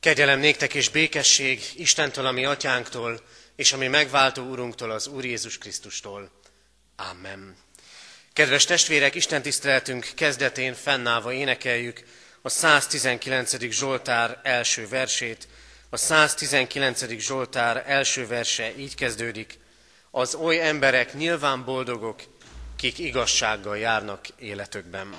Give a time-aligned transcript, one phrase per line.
[0.00, 3.20] Kegyelem néktek és békesség Istentől, ami atyánktól,
[3.56, 6.30] és ami megváltó úrunktól, az Úr Jézus Krisztustól.
[6.96, 7.56] Amen.
[8.32, 12.02] Kedves testvérek, Isten tiszteletünk kezdetén fennállva énekeljük
[12.42, 13.70] a 119.
[13.70, 15.48] Zsoltár első versét.
[15.90, 17.18] A 119.
[17.18, 19.58] Zsoltár első verse így kezdődik.
[20.10, 22.22] Az oly emberek nyilván boldogok,
[22.76, 25.14] kik igazsággal járnak életükben.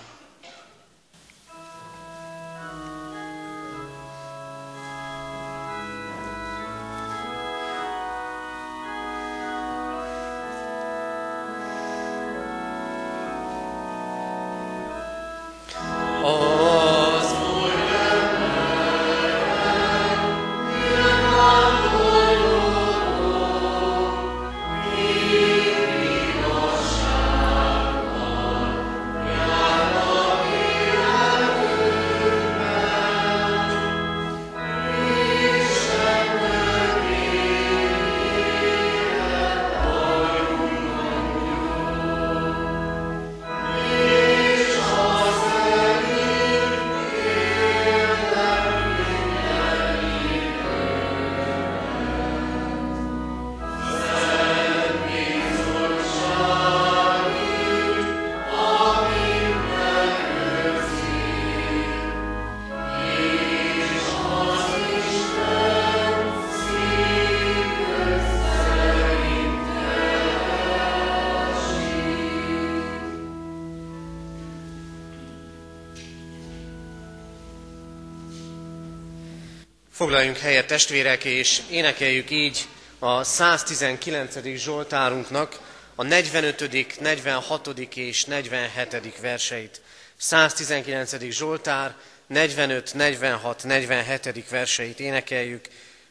[80.02, 82.68] Foglaljunk helyet testvérek, és énekeljük így
[83.00, 84.38] a 119.
[84.56, 85.59] Zsoltárunknak
[85.96, 87.68] a 45., 46.
[87.96, 89.19] és 47.
[89.19, 89.81] verseit.
[90.18, 91.16] 119.
[91.29, 91.95] Zsoltár,
[92.28, 94.50] 45, 46, 47.
[94.50, 95.66] verseit énekeljük.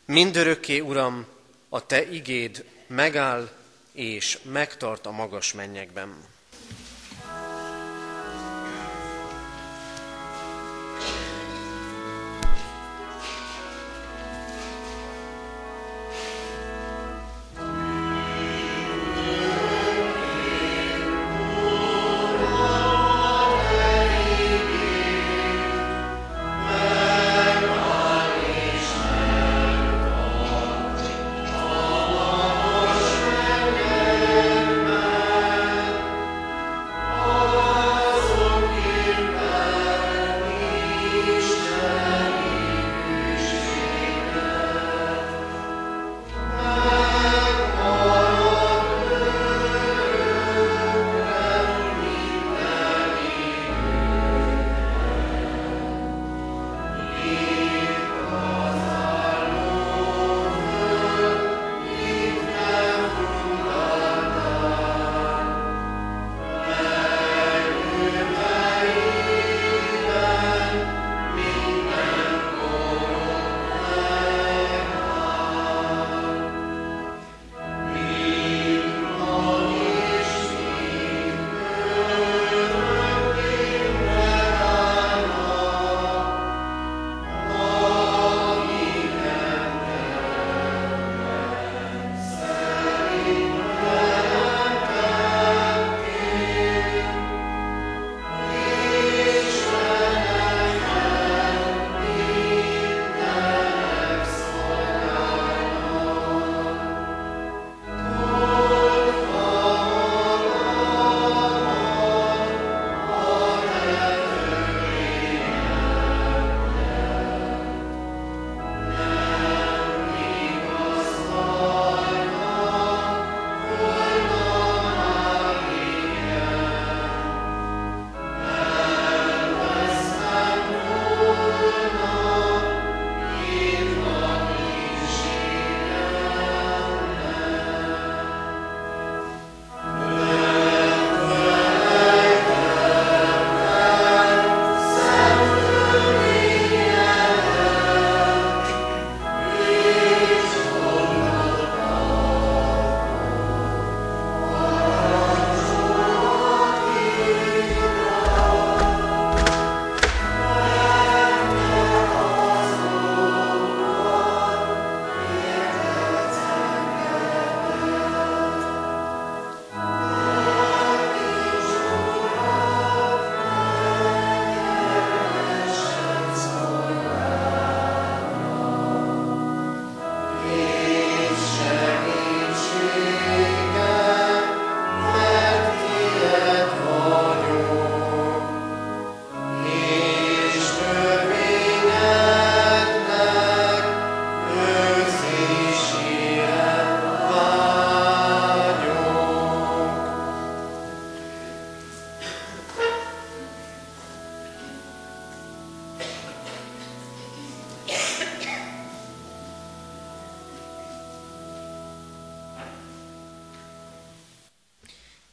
[0.05, 1.27] Mindörökké, Uram,
[1.69, 3.49] a Te igéd megáll
[3.93, 6.25] és megtart a magas mennyekben.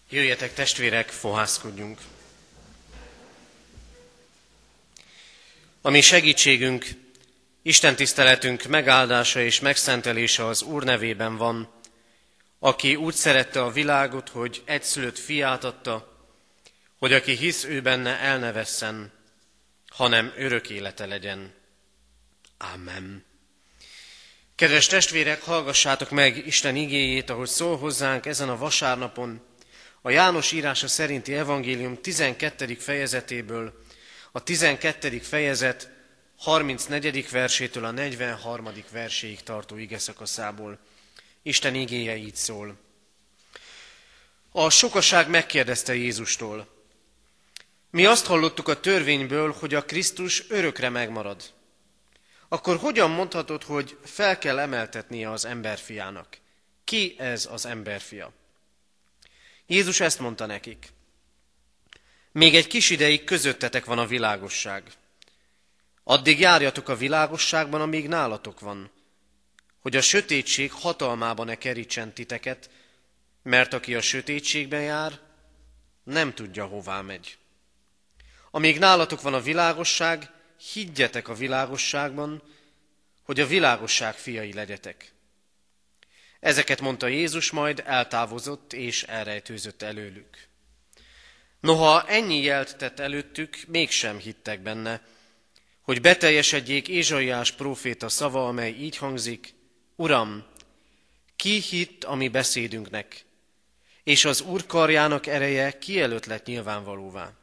[0.09, 1.99] Jöjjetek testvérek, fohászkodjunk!
[5.81, 6.85] A mi segítségünk,
[7.61, 11.71] Isten tiszteletünk megáldása és megszentelése az Úr nevében van,
[12.59, 16.27] aki úgy szerette a világot, hogy egyszülött fiát adta,
[16.97, 19.11] hogy aki hisz ő benne elnevesszen,
[19.89, 21.53] hanem örök élete legyen.
[22.57, 23.25] Amen.
[24.55, 29.41] Kedves testvérek, hallgassátok meg Isten igéjét, ahogy szól hozzánk ezen a vasárnapon,
[30.01, 32.75] a János írása szerinti evangélium 12.
[32.75, 33.81] fejezetéből,
[34.31, 35.19] a 12.
[35.19, 35.89] fejezet
[36.37, 37.29] 34.
[37.29, 38.69] versétől a 43.
[38.91, 40.79] verséig tartó ige szakaszából.
[41.41, 42.77] Isten igéje így szól.
[44.51, 46.67] A sokaság megkérdezte Jézustól,
[47.89, 51.43] mi azt hallottuk a törvényből, hogy a Krisztus örökre megmarad.
[52.47, 56.37] Akkor hogyan mondhatod, hogy fel kell emeltetnie az emberfiának?
[56.83, 58.31] Ki ez az emberfia?
[59.67, 60.93] Jézus ezt mondta nekik.
[62.31, 64.91] Még egy kis ideig közöttetek van a világosság.
[66.03, 68.91] Addig járjatok a világosságban, amíg nálatok van,
[69.79, 72.69] hogy a sötétség hatalmában ne kerítsen titeket,
[73.43, 75.19] mert aki a sötétségben jár,
[76.03, 77.37] nem tudja, hová megy.
[78.51, 80.31] Amíg nálatok van a világosság,
[80.73, 82.43] higgyetek a világosságban,
[83.23, 85.11] hogy a világosság fiai legyetek.
[86.47, 90.47] Ezeket mondta Jézus, majd eltávozott és elrejtőzött előlük.
[91.59, 95.01] Noha ennyi jelt tett előttük, mégsem hittek benne,
[95.81, 99.53] hogy beteljesedjék Ézsaiás próféta szava, amely így hangzik,
[99.95, 100.45] Uram,
[101.35, 103.25] ki hitt a mi beszédünknek,
[104.03, 107.33] és az Úr karjának ereje ki előtt lett nyilvánvalóvá.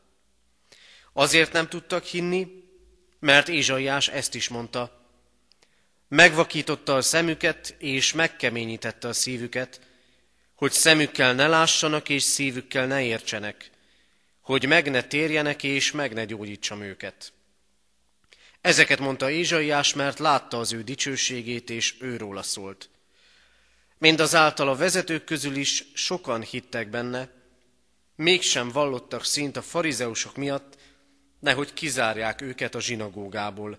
[1.13, 2.65] Azért nem tudtak hinni,
[3.19, 5.04] mert Ézsaiás ezt is mondta,
[6.15, 9.81] megvakította a szemüket, és megkeményítette a szívüket,
[10.55, 13.71] hogy szemükkel ne lássanak, és szívükkel ne értsenek,
[14.41, 17.33] hogy meg ne térjenek, és meg ne gyógyítsam őket.
[18.61, 22.89] Ezeket mondta Ézsaiás, mert látta az ő dicsőségét, és őróla szólt.
[23.99, 27.29] Mindazáltal a vezetők közül is sokan hittek benne,
[28.17, 30.77] mégsem vallottak szint a farizeusok miatt,
[31.41, 33.79] nehogy kizárják őket a zsinagógából,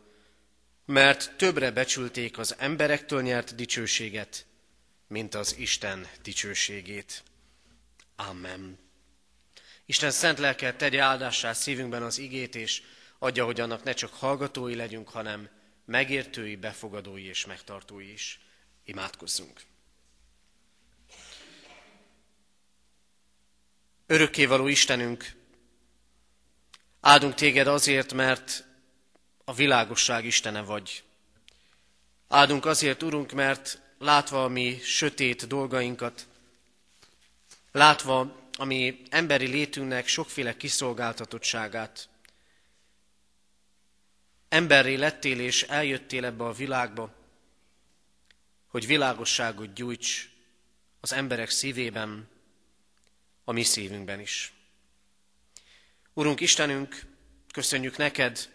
[0.85, 4.45] mert többre becsülték az emberektől nyert dicsőséget,
[5.07, 7.23] mint az Isten dicsőségét.
[8.15, 8.77] Amen.
[9.85, 12.81] Isten szent lelke tegye áldássá szívünkben az igét, és
[13.19, 15.49] adja, hogy annak ne csak hallgatói legyünk, hanem
[15.85, 18.39] megértői, befogadói és megtartói is.
[18.83, 19.61] Imádkozzunk!
[24.07, 25.31] Örökkévaló Istenünk,
[27.01, 28.67] áldunk téged azért, mert
[29.45, 31.03] a világosság Istene vagy.
[32.27, 36.27] Áldunk azért, Urunk, mert látva a mi sötét dolgainkat,
[37.71, 42.09] látva a mi emberi létünknek sokféle kiszolgáltatottságát,
[44.49, 47.13] emberré lettél és eljöttél ebbe a világba,
[48.67, 50.29] hogy világosságot gyújts
[50.99, 52.27] az emberek szívében,
[53.43, 54.53] a mi szívünkben is.
[56.13, 57.05] Urunk Istenünk,
[57.53, 58.54] köszönjük neked,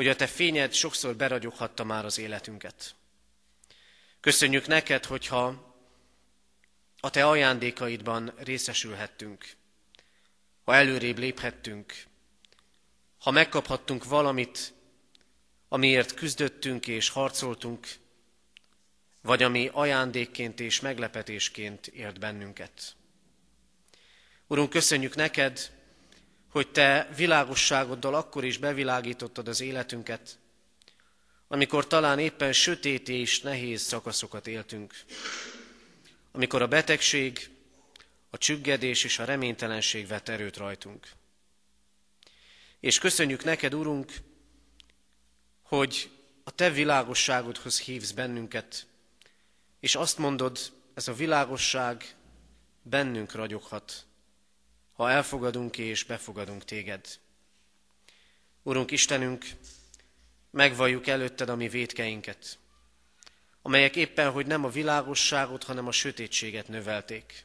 [0.00, 2.94] hogy a te fényed sokszor beragyoghatta már az életünket.
[4.20, 5.74] Köszönjük neked, hogyha
[7.00, 9.52] a te ajándékaidban részesülhettünk,
[10.64, 12.04] ha előrébb léphettünk,
[13.18, 14.72] ha megkaphattunk valamit,
[15.68, 17.88] amiért küzdöttünk és harcoltunk,
[19.22, 22.96] vagy ami ajándékként és meglepetésként ért bennünket.
[24.46, 25.79] Urunk, köszönjük neked,
[26.50, 30.38] hogy te világosságoddal akkor is bevilágítottad az életünket,
[31.48, 34.94] amikor talán éppen sötét és nehéz szakaszokat éltünk,
[36.32, 37.50] amikor a betegség,
[38.30, 41.08] a csüggedés és a reménytelenség vett erőt rajtunk.
[42.80, 44.12] És köszönjük neked, Urunk,
[45.62, 46.10] hogy
[46.44, 48.86] a te világosságodhoz hívsz bennünket,
[49.80, 50.58] és azt mondod,
[50.94, 52.14] ez a világosság
[52.82, 54.06] bennünk ragyoghat,
[55.00, 57.18] ha elfogadunk és befogadunk téged.
[58.62, 59.44] Urunk Istenünk,
[60.50, 62.58] megvalljuk előtted a mi védkeinket,
[63.62, 67.44] amelyek éppen, hogy nem a világosságot, hanem a sötétséget növelték,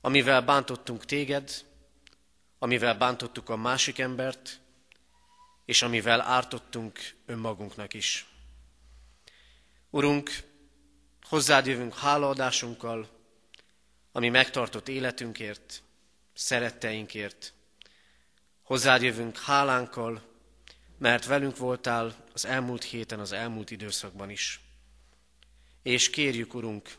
[0.00, 1.64] amivel bántottunk téged,
[2.58, 4.60] amivel bántottuk a másik embert,
[5.64, 8.26] és amivel ártottunk önmagunknak is.
[9.90, 10.30] Urunk,
[11.22, 13.08] hozzád jövünk hálaadásunkkal,
[14.12, 15.83] ami megtartott életünkért,
[16.34, 17.52] szeretteinkért.
[18.62, 20.22] Hozzád jövünk hálánkkal,
[20.98, 24.60] mert velünk voltál az elmúlt héten, az elmúlt időszakban is.
[25.82, 26.96] És kérjük, Urunk,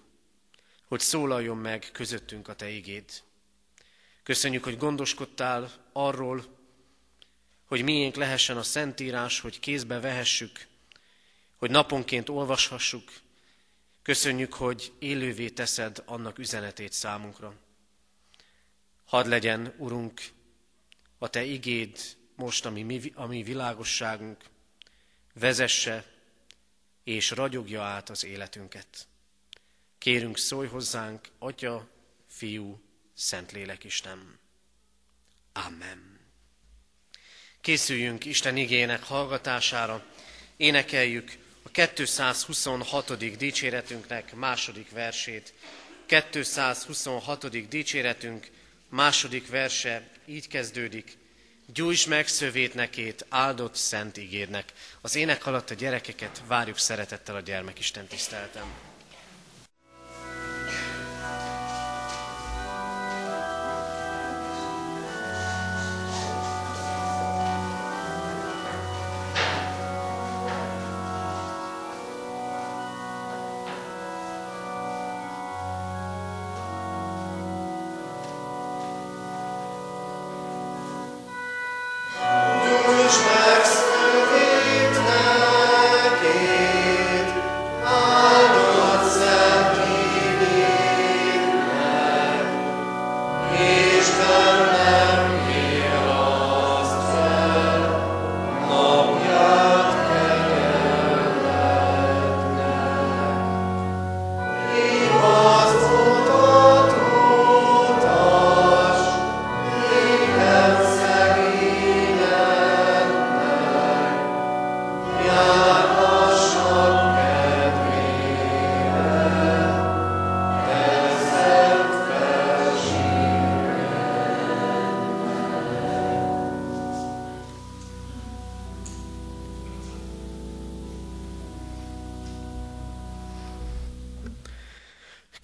[0.87, 3.23] hogy szólaljon meg közöttünk a Te igéd.
[4.23, 6.43] Köszönjük, hogy gondoskodtál arról,
[7.65, 10.67] hogy miénk lehessen a Szentírás, hogy kézbe vehessük,
[11.55, 13.11] hogy naponként olvashassuk.
[14.01, 17.64] Köszönjük, hogy élővé teszed annak üzenetét számunkra.
[19.05, 20.21] Hadd legyen, Urunk,
[21.17, 21.99] a Te igéd
[22.35, 24.43] most, ami mi, a mi világosságunk,
[25.33, 26.05] vezesse
[27.03, 29.07] és ragyogja át az életünket.
[29.97, 31.87] Kérünk, szólj hozzánk, Atya,
[32.27, 32.81] Fiú,
[33.13, 34.39] Szentlélek Isten.
[35.53, 36.19] Amen.
[37.61, 40.05] Készüljünk Isten igének hallgatására,
[40.57, 43.37] énekeljük a 226.
[43.37, 45.53] dicséretünknek második versét.
[46.05, 47.67] 226.
[47.67, 48.51] dicséretünk
[48.95, 51.17] második verse így kezdődik.
[51.73, 54.73] Gyújts meg szövét nekét, áldott szent ígérnek.
[55.01, 58.94] Az ének alatt a gyerekeket várjuk szeretettel a gyermekisten tiszteltem.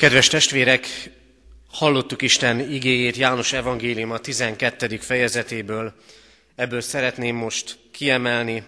[0.01, 0.87] Kedves testvérek,
[1.69, 4.97] hallottuk Isten igéjét János Evangélium a 12.
[4.97, 5.93] fejezetéből.
[6.55, 8.63] Ebből szeretném most kiemelni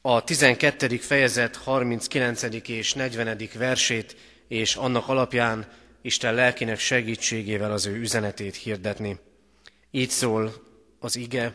[0.00, 0.96] a 12.
[0.96, 2.42] fejezet 39.
[2.68, 3.48] és 40.
[3.54, 4.16] versét,
[4.48, 5.68] és annak alapján
[6.02, 9.18] Isten lelkének segítségével az ő üzenetét hirdetni.
[9.90, 10.54] Így szól
[10.98, 11.54] az ige.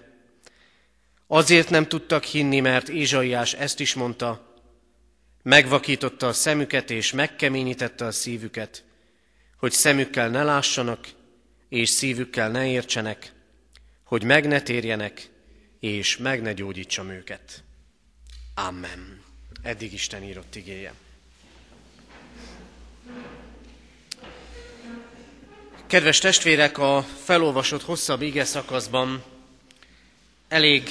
[1.28, 4.51] Azért nem tudtak hinni, mert Ézsaiás ezt is mondta,
[5.44, 8.84] Megvakította a szemüket és megkeményítette a szívüket,
[9.58, 11.08] hogy szemükkel ne lássanak,
[11.70, 13.34] és szívükkel ne értsenek,
[14.04, 15.30] hogy meg ne térjenek,
[15.80, 17.64] és meg ne gyógyítsam őket.
[18.56, 19.22] Amen.
[19.62, 20.94] Eddig Isten írott igéje.
[25.88, 29.24] Kedves testvérek, a felolvasott hosszabb ige szakaszban
[30.48, 30.90] elég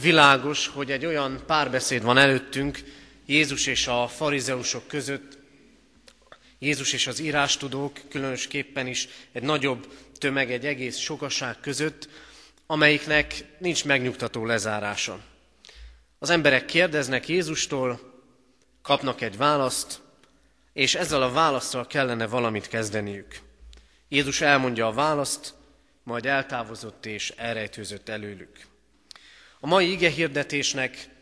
[0.00, 2.78] világos, hogy egy olyan párbeszéd van előttünk,
[3.28, 5.38] Jézus és a farizeusok között,
[6.58, 12.08] Jézus és az írástudók, különösképpen is egy nagyobb tömeg, egy egész sokaság között,
[12.66, 15.20] amelyiknek nincs megnyugtató lezárása.
[16.18, 18.00] Az emberek kérdeznek Jézustól,
[18.82, 20.00] kapnak egy választ,
[20.72, 23.40] és ezzel a válaszsal kellene valamit kezdeniük.
[24.08, 25.54] Jézus elmondja a választ,
[26.02, 28.66] majd eltávozott és elrejtőzött előlük.
[29.60, 31.16] A mai ige hirdetésnek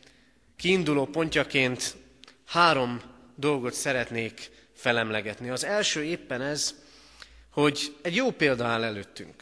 [0.57, 1.97] kiinduló pontjaként
[2.45, 3.03] három
[3.35, 5.51] dolgot szeretnék felemlegetni.
[5.51, 6.75] Az első éppen ez,
[7.51, 9.35] hogy egy jó példa áll előttünk.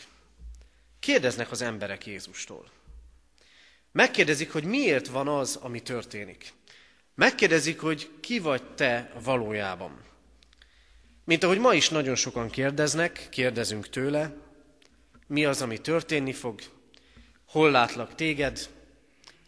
[1.00, 2.70] Kérdeznek az emberek Jézustól.
[3.92, 6.52] Megkérdezik, hogy miért van az, ami történik.
[7.14, 10.02] Megkérdezik, hogy ki vagy te valójában.
[11.24, 14.36] Mint ahogy ma is nagyon sokan kérdeznek, kérdezünk tőle,
[15.26, 16.60] mi az, ami történni fog,
[17.46, 18.68] hol látlak téged,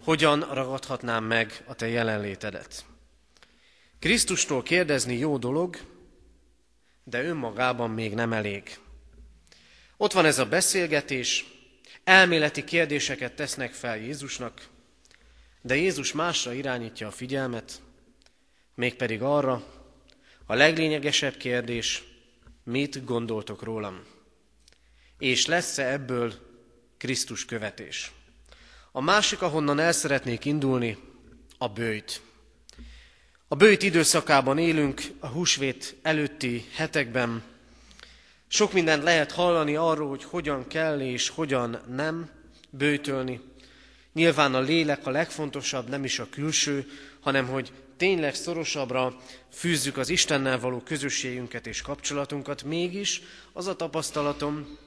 [0.07, 2.85] hogyan ragadhatnám meg a te jelenlétedet.
[3.99, 5.77] Krisztustól kérdezni jó dolog,
[7.05, 8.79] de önmagában még nem elég.
[9.97, 11.45] Ott van ez a beszélgetés,
[12.05, 14.69] elméleti kérdéseket tesznek fel Jézusnak,
[15.61, 17.81] de Jézus másra irányítja a figyelmet,
[18.75, 19.65] mégpedig arra,
[20.47, 22.05] a leglényegesebb kérdés,
[22.65, 24.05] mit gondoltok rólam?
[25.19, 26.35] És lesz-e ebből
[26.97, 28.16] Krisztus követés?
[28.97, 30.99] A másik, ahonnan el szeretnék indulni,
[31.59, 32.23] a bőjt.
[33.49, 37.43] A bőjt időszakában élünk, a húsvét előtti hetekben.
[38.49, 42.31] Sok mindent lehet hallani arról, hogy hogyan kell és hogyan nem
[42.71, 43.41] bőjtölni.
[44.13, 46.87] Nyilván a lélek a legfontosabb, nem is a külső,
[47.21, 49.17] hanem hogy tényleg szorosabbra
[49.53, 52.63] fűzzük az Istennel való közösségünket és kapcsolatunkat.
[52.63, 53.23] Mégis
[53.53, 54.79] az a tapasztalatom,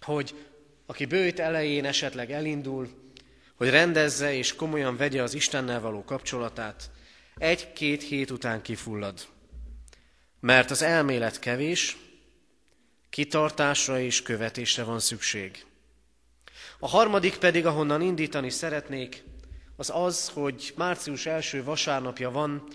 [0.00, 0.34] hogy
[0.86, 3.06] aki bőjt elején esetleg elindul,
[3.58, 6.90] hogy rendezze és komolyan vegye az Istennel való kapcsolatát,
[7.36, 9.26] egy-két hét után kifullad.
[10.40, 11.96] Mert az elmélet kevés,
[13.10, 15.64] kitartásra és követésre van szükség.
[16.78, 19.22] A harmadik pedig, ahonnan indítani szeretnék,
[19.76, 22.68] az az, hogy március első vasárnapja van,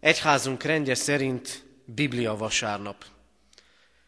[0.00, 3.04] egyházunk rendje szerint Biblia vasárnap.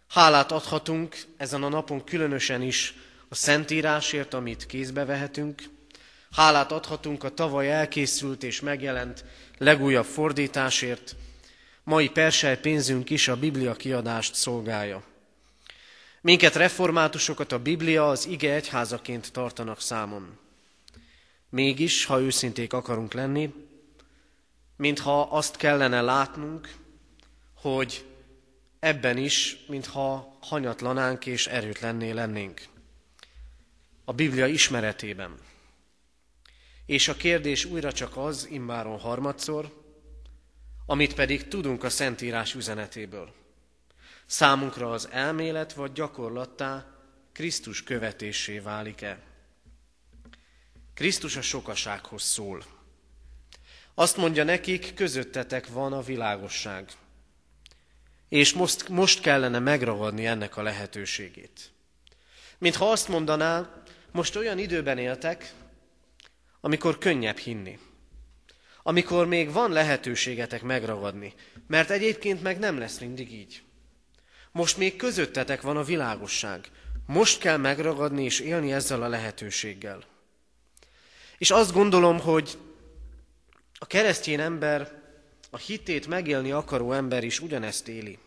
[0.09, 2.95] Hálát adhatunk ezen a napon különösen is
[3.29, 5.63] a Szentírásért, amit kézbe vehetünk.
[6.31, 9.25] Hálát adhatunk a tavaly elkészült és megjelent
[9.59, 11.17] legújabb fordításért.
[11.85, 15.03] Mai persely pénzünk is a Biblia kiadást szolgálja.
[16.21, 20.39] Minket reformátusokat a Biblia az ige egyházaként tartanak számon.
[21.49, 23.55] Mégis, ha őszinték akarunk lenni,
[24.77, 26.75] mintha azt kellene látnunk,
[27.55, 28.05] hogy
[28.79, 32.63] ebben is, mintha hanyatlanánk és erőtlenné lennénk.
[34.05, 35.35] A Biblia ismeretében.
[36.91, 39.73] És a kérdés újra csak az, immáron harmadszor,
[40.87, 43.33] amit pedig tudunk a Szentírás üzenetéből.
[44.27, 46.87] Számunkra az elmélet vagy gyakorlattá
[47.33, 49.19] Krisztus követésé válik-e?
[50.95, 52.65] Krisztus a sokasághoz szól.
[53.95, 56.91] Azt mondja nekik, közöttetek van a világosság.
[58.29, 61.73] És most, most kellene megragadni ennek a lehetőségét.
[62.59, 65.53] Mintha azt mondaná, most olyan időben éltek,
[66.61, 67.79] amikor könnyebb hinni.
[68.83, 71.35] Amikor még van lehetőségetek megragadni,
[71.67, 73.63] mert egyébként meg nem lesz mindig így.
[74.53, 76.71] Most még közöttetek van a világosság.
[77.07, 80.05] Most kell megragadni és élni ezzel a lehetőséggel.
[81.39, 82.59] És azt gondolom, hogy
[83.79, 84.93] a keresztény ember,
[85.51, 88.19] a hitét megélni akaró ember is ugyanezt éli.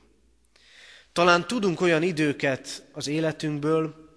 [1.14, 4.12] Talán tudunk olyan időket az életünkből,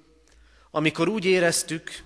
[0.70, 2.04] amikor úgy éreztük,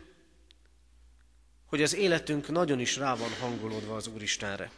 [1.70, 4.70] hogy az életünk nagyon is rá van hangolódva az Úristenre.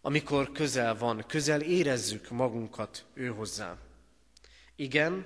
[0.00, 3.76] Amikor közel van, közel érezzük magunkat ő hozzá.
[4.76, 5.24] Igen,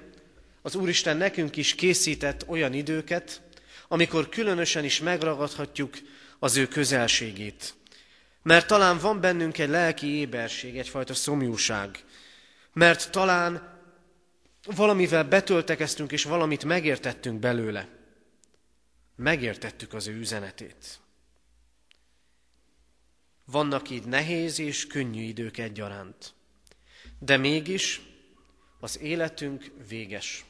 [0.63, 3.43] az Úristen nekünk is készített olyan időket,
[3.89, 5.97] amikor különösen is megragadhatjuk
[6.39, 7.75] az ő közelségét.
[8.43, 12.05] Mert talán van bennünk egy lelki éberség, egyfajta szomjúság.
[12.73, 13.79] Mert talán
[14.65, 17.96] valamivel betöltekeztünk, és valamit megértettünk belőle.
[19.17, 21.01] Megértettük az ő üzenetét.
[23.45, 26.35] Vannak így nehéz és könnyű idők egyaránt.
[27.19, 28.01] De mégis
[28.81, 30.45] az életünk véges.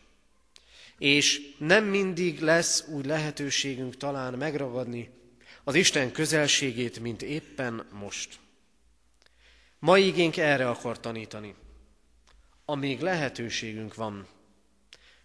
[0.98, 5.10] És nem mindig lesz úgy lehetőségünk talán megragadni
[5.64, 8.38] az Isten közelségét, mint éppen most.
[9.78, 11.54] Mai igénk erre akar tanítani.
[12.64, 14.28] Amíg lehetőségünk van,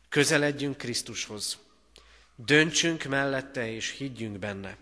[0.09, 1.59] közeledjünk Krisztushoz,
[2.35, 4.77] döntsünk mellette és higgyünk benne.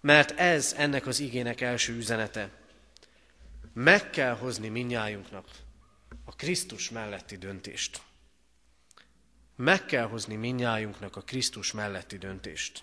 [0.00, 2.50] Mert ez ennek az igének első üzenete.
[3.72, 5.44] Meg kell hozni minnyájunknak
[6.24, 8.00] a Krisztus melletti döntést.
[9.56, 12.82] Meg kell hozni minnyájunknak a Krisztus melletti döntést.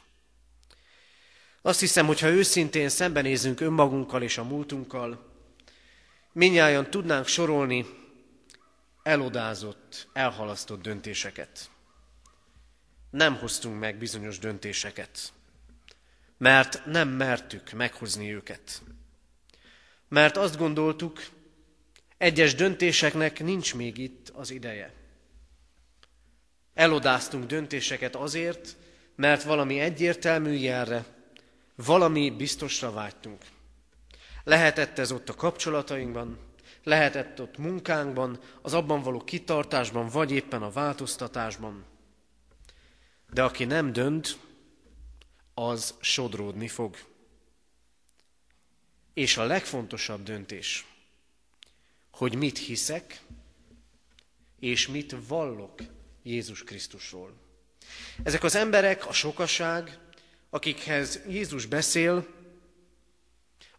[1.61, 5.33] Azt hiszem, hogy ha őszintén szembenézünk önmagunkkal és a múltunkkal,
[6.31, 7.85] minnyáján tudnánk sorolni
[9.03, 11.69] elodázott, elhalasztott döntéseket.
[13.09, 15.33] Nem hoztunk meg bizonyos döntéseket,
[16.37, 18.81] mert nem mertük meghozni őket.
[20.07, 21.25] Mert azt gondoltuk,
[22.17, 24.93] egyes döntéseknek nincs még itt az ideje.
[26.73, 28.75] Elodáztunk döntéseket azért,
[29.15, 31.05] mert valami egyértelmű jelre,
[31.75, 33.45] valami biztosra vágytunk.
[34.43, 36.39] Lehetett ez ott a kapcsolatainkban,
[36.83, 41.85] lehetett ott munkánkban, az abban való kitartásban, vagy éppen a változtatásban.
[43.33, 44.37] De aki nem dönt,
[45.53, 46.97] az sodródni fog.
[49.13, 50.85] És a legfontosabb döntés,
[52.11, 53.21] hogy mit hiszek,
[54.59, 55.81] és mit vallok
[56.23, 57.33] Jézus Krisztusról.
[58.23, 59.99] Ezek az emberek, a sokaság,
[60.49, 62.27] akikhez Jézus beszél,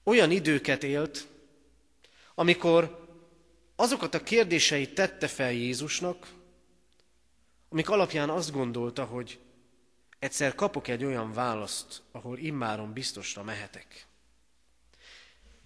[0.03, 1.27] olyan időket élt,
[2.35, 3.07] amikor
[3.77, 6.27] azokat a kérdéseit tette fel Jézusnak,
[7.69, 9.41] amik alapján azt gondolta, hogy
[10.19, 14.07] egyszer kapok egy olyan választ, ahol immáron biztosra mehetek.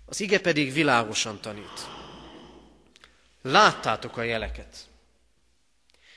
[0.07, 1.89] Az ige pedig világosan tanít.
[3.43, 4.89] Láttátok a jeleket,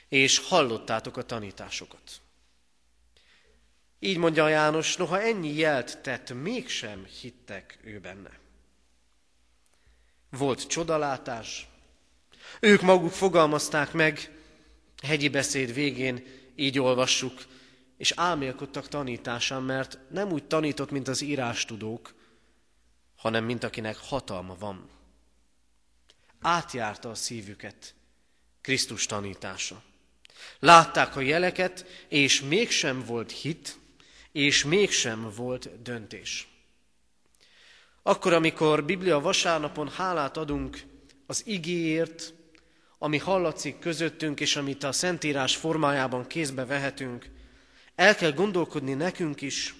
[0.08, 2.20] és hallottátok a tanításokat.
[3.98, 8.38] Így mondja János, noha ennyi jelt tett, mégsem hittek ő benne.
[10.30, 11.68] Volt csodalátás,
[12.60, 14.35] ők maguk fogalmazták meg
[15.02, 17.44] hegyi beszéd végén így olvassuk,
[17.96, 22.14] és álmélkodtak tanításán, mert nem úgy tanított, mint az írástudók,
[23.16, 24.88] hanem mint akinek hatalma van.
[26.40, 27.94] Átjárta a szívüket
[28.60, 29.82] Krisztus tanítása.
[30.58, 33.78] Látták a jeleket, és mégsem volt hit,
[34.32, 36.48] és mégsem volt döntés.
[38.02, 40.82] Akkor, amikor Biblia vasárnapon hálát adunk
[41.26, 42.34] az igéért,
[42.98, 47.30] ami hallatszik közöttünk, és amit a Szentírás formájában kézbe vehetünk,
[47.94, 49.74] el kell gondolkodni nekünk is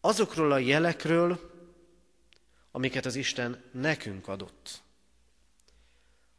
[0.00, 1.50] azokról a jelekről,
[2.70, 4.82] amiket az Isten nekünk adott.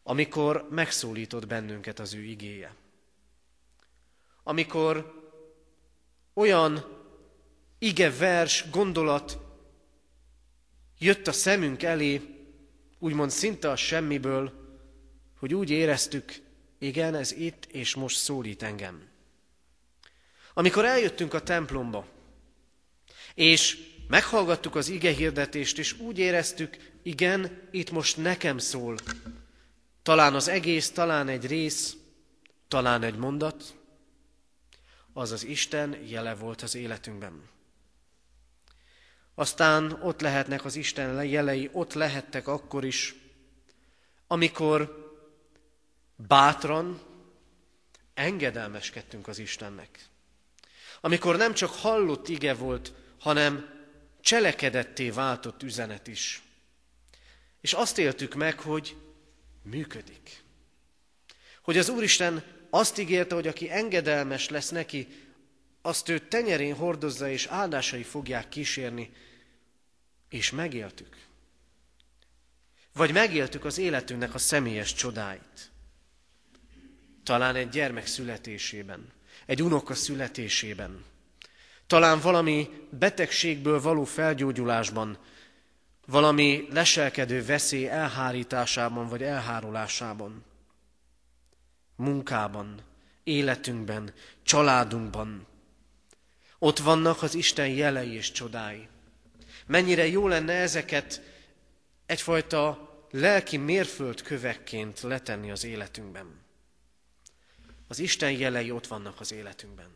[0.03, 2.75] Amikor megszólított bennünket az ő igéje.
[4.43, 5.15] Amikor
[6.33, 6.85] olyan
[7.79, 9.37] ige, vers, gondolat
[10.97, 12.21] jött a szemünk elé,
[12.99, 14.66] úgymond szinte a semmiből,
[15.39, 16.33] hogy úgy éreztük,
[16.79, 19.07] igen, ez itt és most szólít engem.
[20.53, 22.07] Amikor eljöttünk a templomba,
[23.33, 28.97] és meghallgattuk az ige hirdetést, és úgy éreztük, igen, itt most nekem szól.
[30.03, 31.95] Talán az egész, talán egy rész,
[32.67, 33.75] talán egy mondat,
[35.13, 37.49] az az Isten jele volt az életünkben.
[39.35, 43.15] Aztán ott lehetnek az Isten jelei, ott lehettek akkor is,
[44.27, 45.06] amikor
[46.17, 47.01] bátran
[48.13, 50.05] engedelmeskedtünk az Istennek.
[51.01, 53.75] Amikor nem csak hallott ige volt, hanem
[54.21, 56.41] cselekedetté váltott üzenet is.
[57.61, 58.95] És azt éltük meg, hogy
[59.63, 60.43] működik.
[61.61, 65.07] Hogy az Úristen azt ígérte, hogy aki engedelmes lesz neki,
[65.81, 69.11] azt ő tenyerén hordozza, és áldásai fogják kísérni,
[70.29, 71.17] és megéltük.
[72.93, 75.71] Vagy megéltük az életünknek a személyes csodáit.
[77.27, 79.11] Talán egy gyermek születésében,
[79.45, 81.03] egy unoka születésében,
[81.87, 85.17] talán valami betegségből való felgyógyulásban,
[86.05, 90.45] valami leselkedő veszély elhárításában vagy elhárulásában,
[91.95, 92.81] munkában,
[93.23, 94.13] életünkben,
[94.43, 95.47] családunkban.
[96.59, 98.87] Ott vannak az Isten jelei és csodái.
[99.65, 101.21] Mennyire jó lenne ezeket
[102.05, 106.45] egyfajta lelki mérföldkövekként letenni az életünkben.
[107.87, 109.89] Az Isten jelei ott vannak az életünkben.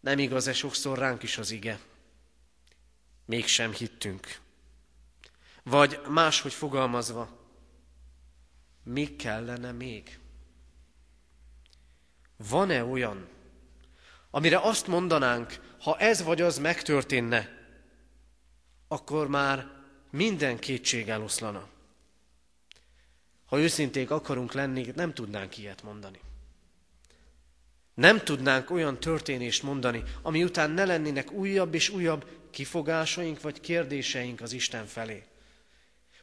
[0.00, 1.80] Nem igaz-e sokszor ránk is az ige?
[3.24, 4.40] Mégsem hittünk.
[5.62, 7.44] Vagy máshogy fogalmazva,
[8.82, 10.18] mi kellene még?
[12.36, 13.28] Van-e olyan,
[14.30, 17.48] amire azt mondanánk, ha ez vagy az megtörténne,
[18.88, 19.70] akkor már
[20.10, 21.68] minden kétség eloszlana.
[23.46, 26.20] Ha őszinték akarunk lenni, nem tudnánk ilyet mondani.
[27.94, 34.40] Nem tudnánk olyan történést mondani, ami után ne lennének újabb és újabb kifogásaink vagy kérdéseink
[34.40, 35.24] az Isten felé.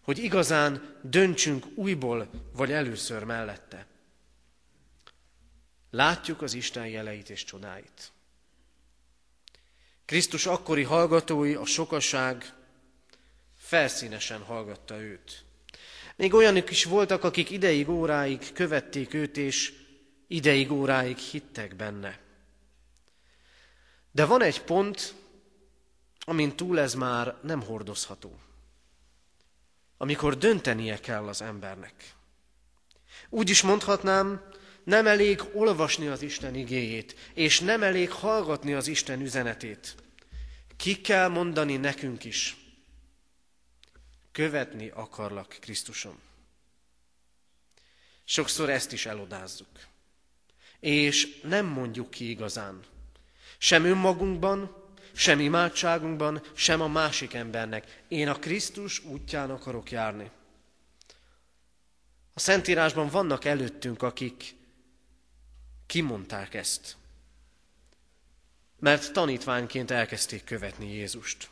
[0.02, 3.86] Hogy igazán döntsünk újból vagy először mellette.
[5.90, 8.12] Látjuk az Isten jeleit és csodáit.
[10.06, 12.54] Krisztus akkori hallgatói, a sokaság
[13.58, 15.46] felszínesen hallgatta őt.
[16.16, 19.74] Még olyanok is voltak, akik ideig, óráig követték őt, és
[20.28, 22.20] ideig, óráig hittek benne.
[24.12, 25.14] De van egy pont,
[26.20, 28.40] amin túl ez már nem hordozható.
[29.98, 32.16] Amikor döntenie kell az embernek.
[33.30, 34.42] Úgy is mondhatnám,
[34.84, 39.96] nem elég olvasni az Isten igéjét, és nem elég hallgatni az Isten üzenetét.
[40.78, 42.63] Ki kell mondani nekünk is.
[44.34, 46.20] Követni akarlak Krisztusom.
[48.24, 49.68] Sokszor ezt is elodázzuk
[50.84, 52.80] és nem mondjuk ki igazán.
[53.58, 54.76] Sem önmagunkban,
[55.12, 58.04] sem imádságunkban, sem a másik embernek.
[58.08, 60.32] Én a Krisztus útján akarok járni.
[62.34, 64.56] A Szentírásban vannak előttünk, akik
[65.86, 66.96] kimondták ezt.
[68.80, 71.50] Mert tanítványként elkezdték követni Jézust.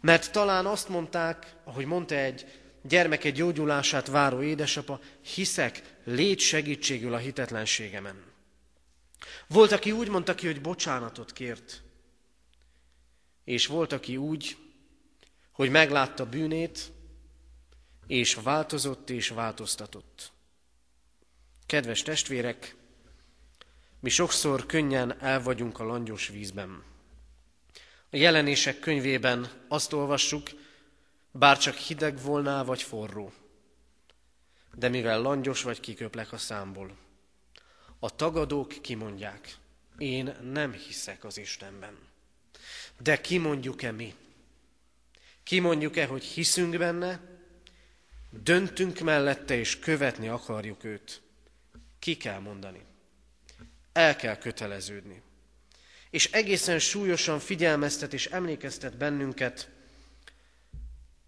[0.00, 2.46] Mert talán azt mondták, ahogy mondta egy
[2.82, 5.00] gyermeke gyógyulását váró édesapa,
[5.34, 8.22] hiszek, légy segítségül a hitetlenségemen.
[9.46, 11.82] Volt, aki úgy mondta ki, hogy bocsánatot kért,
[13.44, 14.56] és volt, aki úgy,
[15.52, 16.92] hogy meglátta bűnét,
[18.06, 20.32] és változott és változtatott.
[21.66, 22.76] Kedves testvérek,
[24.00, 26.82] mi sokszor könnyen el vagyunk a langyos vízben.
[28.10, 30.48] A jelenések könyvében azt olvassuk,
[31.30, 33.32] bár csak hideg volna, vagy forró.
[34.74, 36.96] De mivel langyos vagy, kiköplek a számból.
[37.98, 39.56] A tagadók kimondják,
[39.98, 41.98] én nem hiszek az Istenben.
[42.98, 44.14] De kimondjuk-e mi?
[45.42, 47.20] Kimondjuk-e, hogy hiszünk benne,
[48.30, 51.22] döntünk mellette és követni akarjuk őt?
[51.98, 52.84] Ki kell mondani.
[53.92, 55.22] El kell köteleződni.
[56.10, 59.68] És egészen súlyosan figyelmeztet és emlékeztet bennünket,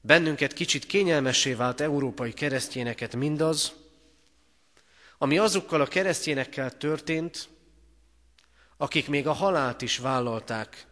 [0.00, 3.72] bennünket kicsit kényelmessé vált európai keresztényeket mindaz,
[5.18, 7.48] ami azokkal a keresztényekkel történt,
[8.76, 10.86] akik még a halált is vállalták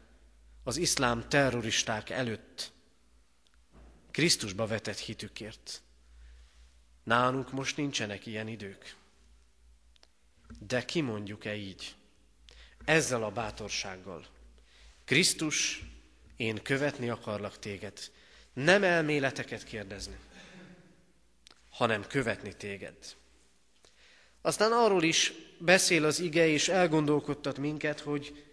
[0.64, 2.72] az iszlám terroristák előtt,
[4.10, 5.82] Krisztusba vetett hitükért.
[7.04, 8.96] Nálunk most nincsenek ilyen idők.
[10.58, 11.94] De kimondjuk-e így,
[12.88, 14.26] ezzel a bátorsággal,
[15.04, 15.82] Krisztus,
[16.36, 17.98] én követni akarlak téged,
[18.52, 20.16] nem elméleteket kérdezni,
[21.70, 22.96] hanem követni téged.
[24.40, 28.44] Aztán arról is beszél az ige, és elgondolkodtat minket, hogy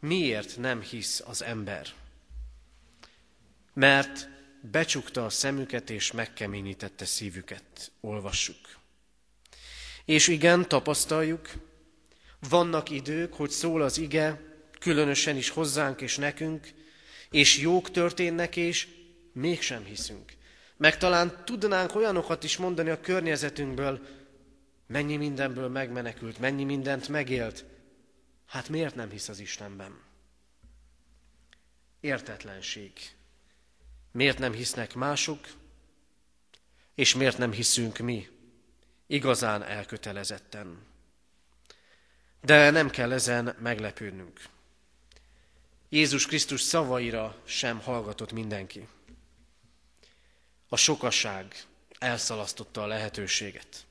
[0.00, 1.88] miért nem hisz az ember.
[3.72, 4.28] Mert
[4.60, 7.92] becsukta a szemüket és megkeményítette szívüket.
[8.00, 8.78] Olvassuk.
[10.04, 11.50] És igen, tapasztaljuk,
[12.48, 14.40] vannak idők, hogy szól az ige,
[14.78, 16.68] különösen is hozzánk és nekünk,
[17.30, 18.88] és jók történnek, és
[19.32, 20.32] mégsem hiszünk.
[20.76, 24.00] Meg talán tudnánk olyanokat is mondani a környezetünkből,
[24.86, 27.64] mennyi mindenből megmenekült, mennyi mindent megélt.
[28.46, 30.00] Hát miért nem hisz az Istenben?
[32.00, 32.92] Értetlenség.
[34.12, 35.48] Miért nem hisznek mások,
[36.94, 38.28] és miért nem hiszünk mi,
[39.06, 40.86] igazán elkötelezetten.
[42.40, 44.40] De nem kell ezen meglepődnünk.
[45.88, 48.88] Jézus Krisztus szavaira sem hallgatott mindenki.
[50.68, 51.64] A sokaság
[51.98, 53.86] elszalasztotta a lehetőséget.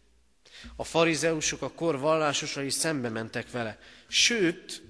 [0.75, 4.83] A farizeusok, a kor vallásosai szembe mentek vele, sőt,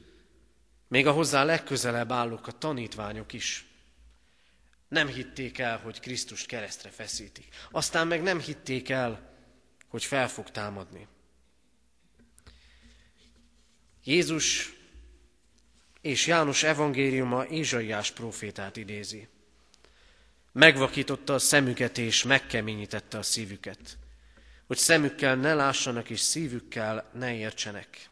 [0.87, 3.65] még a hozzá legközelebb állók, a tanítványok is.
[4.87, 7.47] Nem hitték el, hogy Krisztust keresztre feszítik.
[7.71, 9.35] Aztán meg nem hitték el,
[9.87, 11.07] hogy fel fog támadni.
[14.07, 14.73] Jézus
[16.01, 19.27] és János evangéliuma Ézsaiás profétát idézi.
[20.51, 23.97] Megvakította a szemüket és megkeményítette a szívüket,
[24.67, 28.09] hogy szemükkel ne lássanak és szívükkel ne értsenek.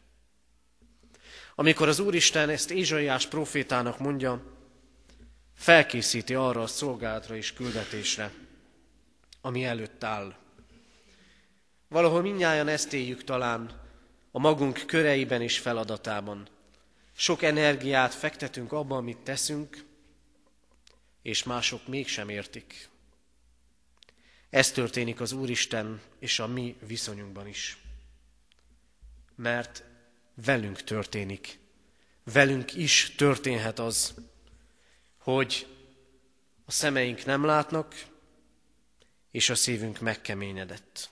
[1.54, 4.42] Amikor az Úristen ezt Ézsaiás profétának mondja,
[5.54, 8.32] felkészíti arra a szolgálatra és küldetésre,
[9.40, 10.34] ami előtt áll.
[11.88, 13.84] Valahol minnyáján ezt éljük talán
[14.36, 16.48] a magunk köreiben és feladatában.
[17.12, 19.84] Sok energiát fektetünk abban, amit teszünk,
[21.22, 22.88] és mások mégsem értik.
[24.50, 27.78] Ez történik az Úristen és a mi viszonyunkban is.
[29.34, 29.84] Mert
[30.34, 31.58] velünk történik.
[32.24, 34.14] Velünk is történhet az,
[35.18, 35.66] hogy
[36.64, 38.04] a szemeink nem látnak,
[39.30, 41.10] és a szívünk megkeményedett.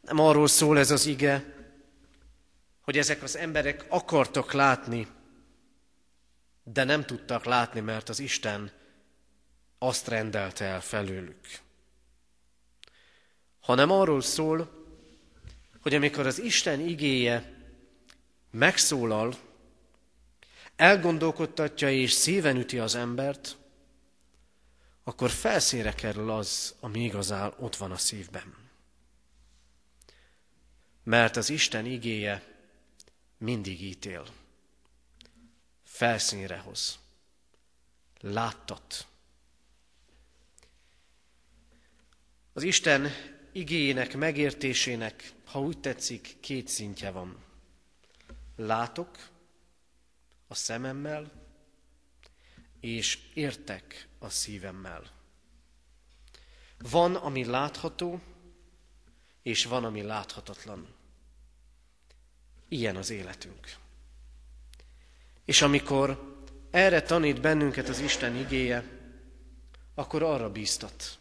[0.00, 1.58] Nem arról szól ez az ige,
[2.80, 5.06] hogy ezek az emberek akartak látni,
[6.64, 8.72] de nem tudtak látni, mert az Isten
[9.78, 11.46] azt rendelte el felőlük.
[13.60, 14.70] Hanem arról szól,
[15.80, 17.54] hogy amikor az Isten igéje
[18.50, 19.34] megszólal,
[20.76, 23.56] elgondolkodtatja és szíven üti az embert,
[25.04, 28.54] akkor felszínre kerül az, ami igazán ott van a szívben.
[31.04, 32.49] Mert az Isten igéje
[33.40, 34.26] mindig ítél.
[35.82, 36.98] Felszínre hoz.
[38.20, 39.06] Láttat.
[42.52, 43.10] Az Isten
[43.52, 47.44] igéjének megértésének, ha úgy tetszik, két szintje van.
[48.56, 49.28] Látok
[50.46, 51.32] a szememmel,
[52.80, 55.10] és értek a szívemmel.
[56.78, 58.20] Van, ami látható,
[59.42, 60.99] és van, ami láthatatlan.
[62.72, 63.76] Ilyen az életünk.
[65.44, 66.36] És amikor
[66.70, 68.84] erre tanít bennünket az Isten igéje,
[69.94, 71.18] akkor arra bíztat.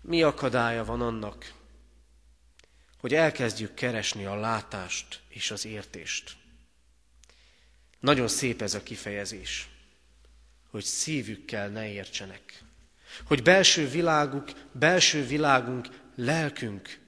[0.00, 1.52] Mi akadálya van annak,
[2.98, 6.36] hogy elkezdjük keresni a látást és az értést.
[8.00, 9.68] Nagyon szép ez a kifejezés,
[10.70, 12.62] hogy szívükkel ne értsenek.
[13.24, 16.98] Hogy belső világuk, belső világunk, lelkünk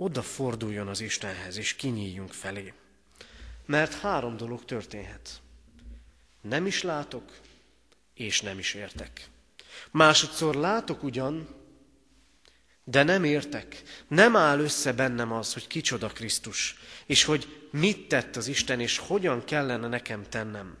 [0.00, 2.72] odaforduljon az Istenhez, és kinyíljunk felé.
[3.66, 5.40] Mert három dolog történhet.
[6.40, 7.40] Nem is látok,
[8.14, 9.28] és nem is értek.
[9.90, 11.58] Másodszor látok ugyan,
[12.84, 18.36] De nem értek, nem áll össze bennem az, hogy kicsoda Krisztus, és hogy mit tett
[18.36, 20.76] az Isten, és hogyan kellene nekem tennem.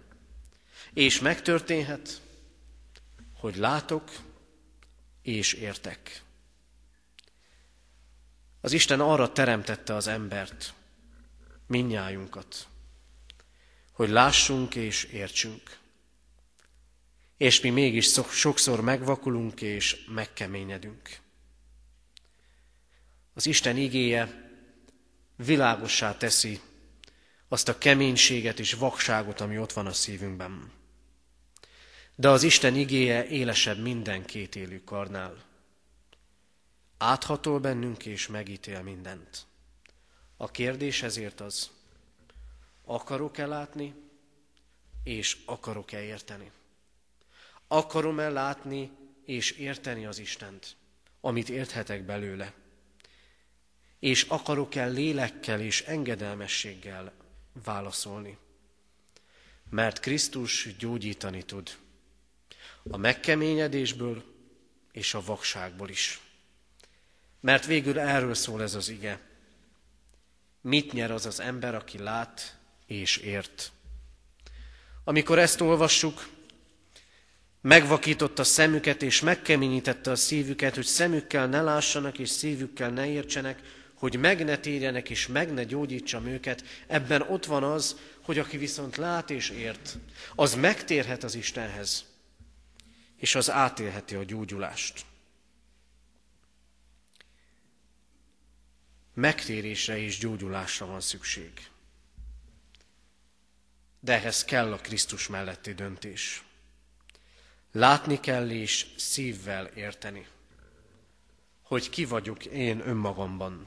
[0.92, 2.20] És megtörténhet,
[3.34, 4.10] hogy látok
[5.22, 6.22] és értek.
[8.60, 10.74] Az Isten arra teremtette az embert,
[11.66, 12.66] minnyájunkat,
[13.92, 15.78] hogy lássunk és értsünk.
[17.36, 21.18] És mi mégis sokszor megvakulunk és megkeményedünk.
[23.34, 24.50] Az Isten igéje
[25.36, 26.60] világossá teszi
[27.48, 30.72] azt a keménységet és vakságot, ami ott van a szívünkben.
[32.14, 35.49] De az Isten igéje élesebb minden két élő karnál.
[37.02, 39.46] Áthatol bennünk és megítél mindent.
[40.36, 41.70] A kérdés ezért az,
[42.84, 43.94] akarok-e látni,
[45.04, 46.50] és akarok-e érteni?
[47.68, 48.90] Akarom-e látni
[49.24, 50.76] és érteni az Istent,
[51.20, 52.52] amit érthetek belőle?
[53.98, 57.12] És akarok-e lélekkel és engedelmességgel
[57.64, 58.38] válaszolni?
[59.70, 61.78] Mert Krisztus gyógyítani tud
[62.90, 64.24] a megkeményedésből
[64.92, 66.20] és a vakságból is.
[67.40, 69.20] Mert végül erről szól ez az ige.
[70.60, 73.72] Mit nyer az az ember, aki lát és ért?
[75.04, 76.28] Amikor ezt olvassuk,
[77.60, 83.60] megvakította szemüket és megkeményítette a szívüket, hogy szemükkel ne lássanak és szívükkel ne értsenek,
[83.94, 86.64] hogy meg ne térjenek és meg ne gyógyítsam őket.
[86.86, 89.98] Ebben ott van az, hogy aki viszont lát és ért,
[90.34, 92.04] az megtérhet az Istenhez,
[93.16, 95.04] és az átélheti a gyógyulást.
[99.20, 101.70] Megtérésre és gyógyulásra van szükség.
[104.00, 106.42] De ehhez kell a Krisztus melletti döntés.
[107.72, 110.26] Látni kell és szívvel érteni,
[111.62, 113.66] hogy ki vagyok én önmagamban,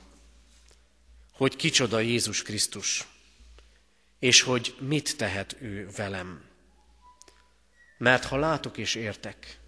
[1.31, 3.07] hogy kicsoda Jézus Krisztus,
[4.19, 6.45] és hogy mit tehet ő velem.
[7.97, 9.59] Mert ha látok és értek,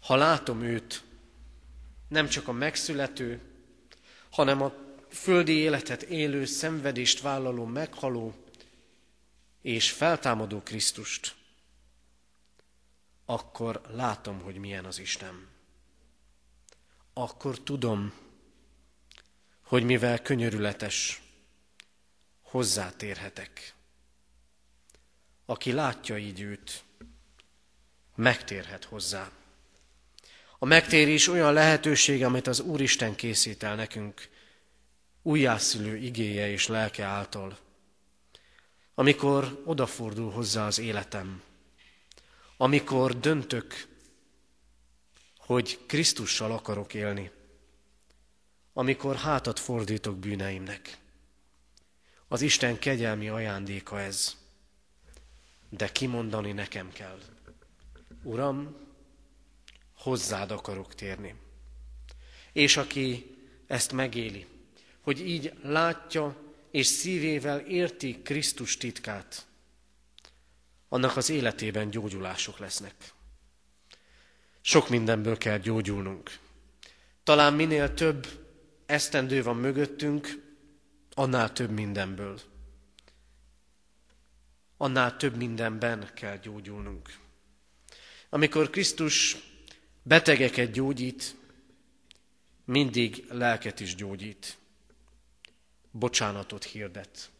[0.00, 1.02] ha látom őt,
[2.08, 3.40] nem csak a megszülető,
[4.30, 8.34] hanem a földi életet élő, szenvedést vállaló, meghaló
[9.62, 11.36] és feltámadó Krisztust,
[13.24, 15.48] akkor látom, hogy milyen az Isten.
[17.12, 18.12] Akkor tudom,
[19.62, 21.22] hogy mivel könyörületes,
[22.42, 23.74] hozzátérhetek.
[25.46, 26.82] Aki látja így őt,
[28.14, 29.30] megtérhet hozzá.
[30.58, 34.28] A megtérés olyan lehetőség, amit az Úristen készít el nekünk,
[35.22, 37.58] újjászülő igéje és lelke által,
[38.94, 41.42] amikor odafordul hozzá az életem,
[42.56, 43.86] amikor döntök,
[45.36, 47.30] hogy Krisztussal akarok élni,
[48.72, 50.98] amikor hátat fordítok bűneimnek.
[52.28, 54.36] Az Isten kegyelmi ajándéka ez,
[55.68, 57.18] de kimondani nekem kell.
[58.22, 58.76] Uram,
[59.96, 61.34] hozzád akarok térni.
[62.52, 64.46] És aki ezt megéli,
[65.08, 66.36] hogy így látja
[66.70, 69.46] és szívével érti Krisztus titkát,
[70.88, 72.94] annak az életében gyógyulások lesznek.
[74.60, 76.38] Sok mindenből kell gyógyulnunk.
[77.24, 78.26] Talán minél több
[78.86, 80.42] esztendő van mögöttünk,
[81.14, 82.40] annál több mindenből.
[84.76, 87.18] Annál több mindenben kell gyógyulnunk.
[88.28, 89.36] Amikor Krisztus
[90.02, 91.36] betegeket gyógyít,
[92.64, 94.58] mindig lelket is gyógyít
[95.90, 97.30] bocsánatot hirdet.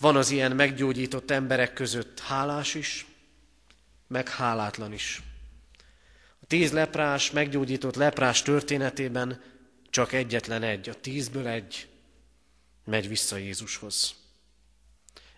[0.00, 3.06] Van az ilyen meggyógyított emberek között hálás is,
[4.06, 5.22] meg hálátlan is.
[6.40, 9.42] A tíz leprás, meggyógyított leprás történetében
[9.90, 11.88] csak egyetlen egy, a tízből egy
[12.84, 14.14] megy vissza Jézushoz.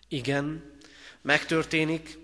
[0.07, 0.77] Igen,
[1.21, 2.17] megtörténik,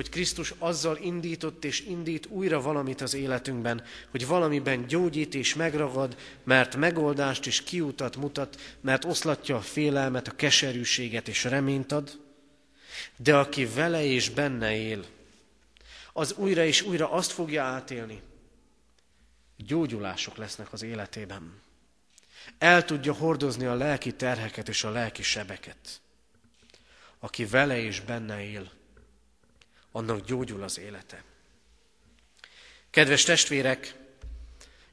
[0.00, 6.16] hogy Krisztus azzal indított és indít újra valamit az életünkben, hogy valamiben gyógyít és megragad,
[6.44, 12.18] mert megoldást és kiutat mutat, mert oszlatja a félelmet, a keserűséget és reményt ad,
[13.16, 15.04] de aki vele és benne él,
[16.12, 18.22] az újra és újra azt fogja átélni,
[19.56, 21.60] gyógyulások lesznek az életében.
[22.58, 26.00] El tudja hordozni a lelki terheket és a lelki sebeket.
[27.18, 28.78] Aki vele és benne él,
[29.92, 31.24] annak gyógyul az élete.
[32.90, 33.94] Kedves testvérek,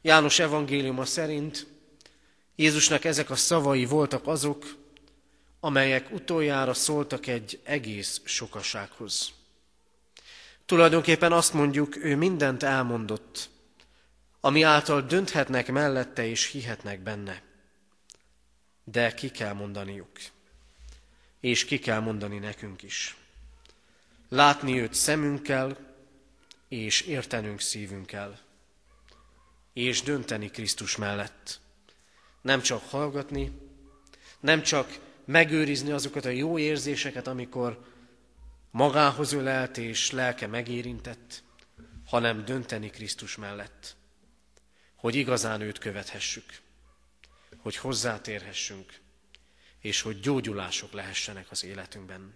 [0.01, 1.67] János evangéliuma szerint
[2.55, 4.75] Jézusnak ezek a szavai voltak azok,
[5.59, 9.31] amelyek utoljára szóltak egy egész sokasághoz.
[10.65, 13.49] Tulajdonképpen azt mondjuk, ő mindent elmondott,
[14.39, 17.41] ami által dönthetnek mellette és hihetnek benne.
[18.83, 20.11] De ki kell mondaniuk,
[21.39, 23.15] és ki kell mondani nekünk is.
[24.29, 25.77] Látni őt szemünkkel,
[26.67, 28.39] és értenünk szívünkkel,
[29.73, 31.59] és dönteni Krisztus mellett.
[32.41, 33.51] Nem csak hallgatni,
[34.39, 37.85] nem csak megőrizni azokat a jó érzéseket, amikor
[38.71, 41.43] magához ölelt és lelke megérintett,
[42.05, 43.95] hanem dönteni Krisztus mellett,
[44.95, 46.61] hogy igazán őt követhessük,
[47.57, 48.99] hogy hozzátérhessünk,
[49.79, 52.33] és hogy gyógyulások lehessenek az életünkben.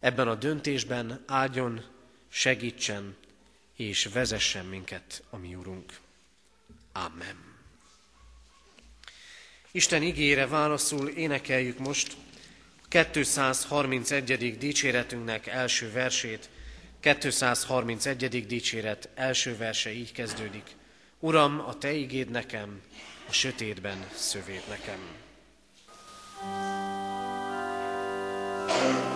[0.00, 1.84] Ebben a döntésben áldjon,
[2.28, 3.16] segítsen
[3.76, 5.92] és vezessen minket a mi Urunk.
[6.92, 7.36] Amen.
[9.70, 12.16] Isten igére válaszul énekeljük most
[12.88, 14.58] 231.
[14.58, 16.48] dicséretünknek első versét.
[17.00, 18.46] 231.
[18.46, 20.76] dicséret első verse így kezdődik.
[21.18, 22.80] Uram, a Te igéd nekem,
[23.28, 24.98] a sötétben szövéd nekem.
[28.68, 29.07] thank you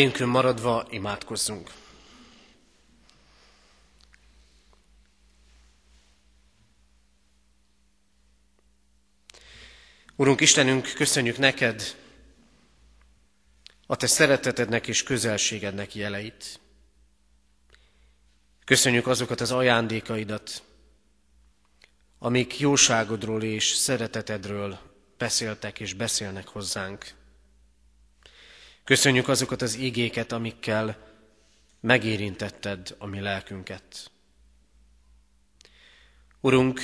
[0.00, 1.70] Helyünkön maradva imádkozzunk.
[10.16, 11.96] Urunk Istenünk, köszönjük neked
[13.86, 16.60] a te szeretetednek és közelségednek jeleit.
[18.64, 20.62] Köszönjük azokat az ajándékaidat,
[22.18, 24.78] amik jóságodról és szeretetedről
[25.18, 27.18] beszéltek és beszélnek hozzánk.
[28.90, 30.98] Köszönjük azokat az igéket, amikkel
[31.80, 34.10] megérintetted a mi lelkünket.
[36.40, 36.82] Urunk,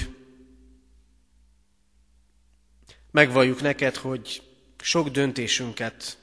[3.10, 4.42] megvalljuk neked, hogy
[4.80, 6.18] sok döntésünket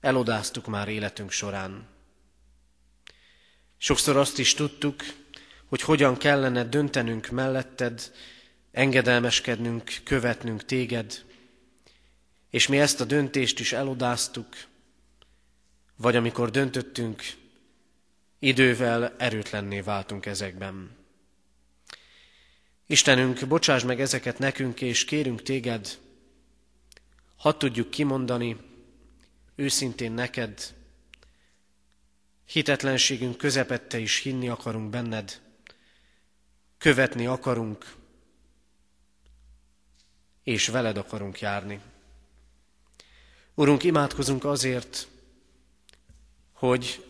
[0.00, 1.86] elodáztuk már életünk során.
[3.78, 5.02] Sokszor azt is tudtuk,
[5.66, 8.12] hogy hogyan kellene döntenünk melletted,
[8.72, 11.24] engedelmeskednünk, követnünk téged,
[12.50, 14.68] és mi ezt a döntést is elodáztuk,
[16.00, 17.22] vagy amikor döntöttünk,
[18.38, 20.96] idővel erőtlenné váltunk ezekben.
[22.86, 25.98] Istenünk, bocsáss meg ezeket nekünk, és kérünk téged,
[27.36, 28.56] hadd tudjuk kimondani
[29.54, 30.74] őszintén neked,
[32.46, 35.40] hitetlenségünk közepette is hinni akarunk benned,
[36.78, 37.94] követni akarunk,
[40.42, 41.80] és veled akarunk járni.
[43.54, 45.08] Urunk, imádkozunk azért,
[46.60, 47.04] hogy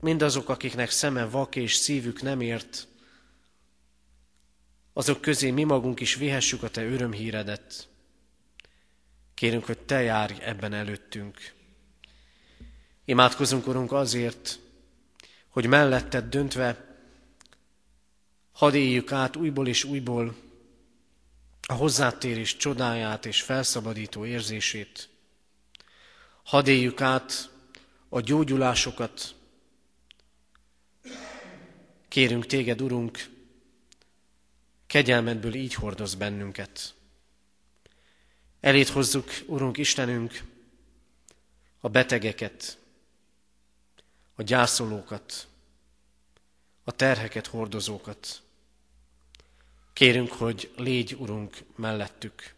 [0.00, 2.88] mindazok, akiknek szeme vak és szívük nem ért,
[4.92, 7.88] azok közé mi magunk is vihessük a Te örömhíredet.
[9.34, 11.52] Kérünk, hogy Te járj ebben előttünk.
[13.04, 14.58] Imádkozunk, Urunk, azért,
[15.48, 16.98] hogy melletted döntve
[18.52, 20.36] hadd éljük át újból és újból
[21.66, 25.08] a hozzátérés csodáját és felszabadító érzését.
[26.42, 27.49] Hadd éljük át
[28.12, 29.34] a gyógyulásokat.
[32.08, 33.28] Kérünk téged, Urunk,
[34.86, 36.94] kegyelmedből így hordoz bennünket.
[38.60, 40.42] Elét hozzuk, Urunk Istenünk,
[41.80, 42.78] a betegeket,
[44.34, 45.48] a gyászolókat,
[46.84, 48.42] a terheket hordozókat.
[49.92, 52.54] Kérünk, hogy légy, Urunk, mellettük.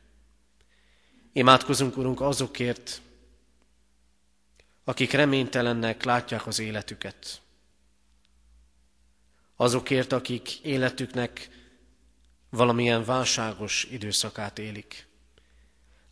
[1.32, 3.00] Imádkozunk, Urunk, azokért,
[4.84, 7.40] akik reménytelennek látják az életüket.
[9.56, 11.48] Azokért, akik életüknek
[12.50, 15.06] valamilyen válságos időszakát élik.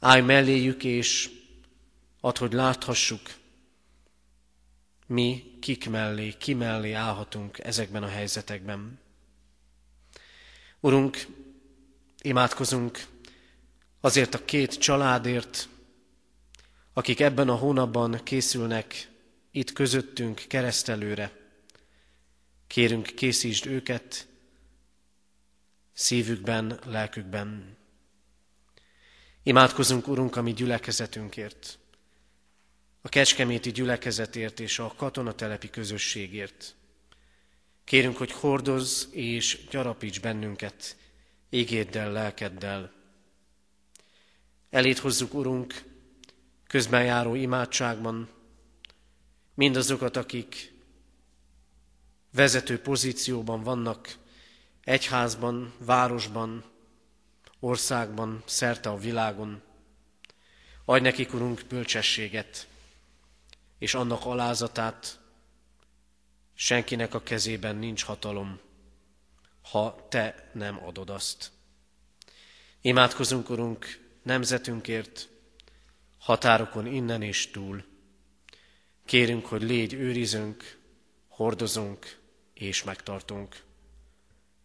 [0.01, 1.31] Állj melléjük, és
[2.21, 3.21] add, hogy láthassuk,
[5.07, 8.99] mi kik mellé, ki mellé állhatunk ezekben a helyzetekben.
[10.81, 11.27] Urunk,
[12.23, 13.07] imádkozunk
[14.01, 15.69] azért a két családért,
[17.01, 19.09] akik ebben a hónapban készülnek
[19.51, 21.33] itt közöttünk keresztelőre.
[22.67, 24.27] Kérünk, készítsd őket
[25.93, 27.77] szívükben, lelkükben.
[29.43, 31.79] Imádkozunk, Urunk, a mi gyülekezetünkért,
[33.01, 36.75] a kecskeméti gyülekezetért és a katonatelepi közösségért.
[37.85, 40.97] Kérünk, hogy hordozz és gyarapíts bennünket
[41.51, 42.93] égéddel, lelkeddel.
[44.71, 45.89] Elét hozzuk, Urunk,
[46.71, 48.29] közben járó imádságban
[49.55, 50.73] mindazokat, akik
[52.33, 54.17] vezető pozícióban vannak,
[54.85, 56.65] egyházban, városban,
[57.61, 59.63] országban, szerte a világon.
[60.85, 62.69] Adj nekik, Urunk, bölcsességet,
[63.79, 65.21] és annak alázatát,
[66.55, 68.61] senkinek a kezében nincs hatalom,
[69.63, 71.51] ha Te nem adod azt.
[72.81, 75.30] Imádkozunk, Urunk, nemzetünkért,
[76.21, 77.85] határokon innen és túl.
[79.05, 80.79] Kérünk, hogy légy őrizünk,
[81.29, 82.19] hordozunk
[82.55, 83.63] és megtartunk.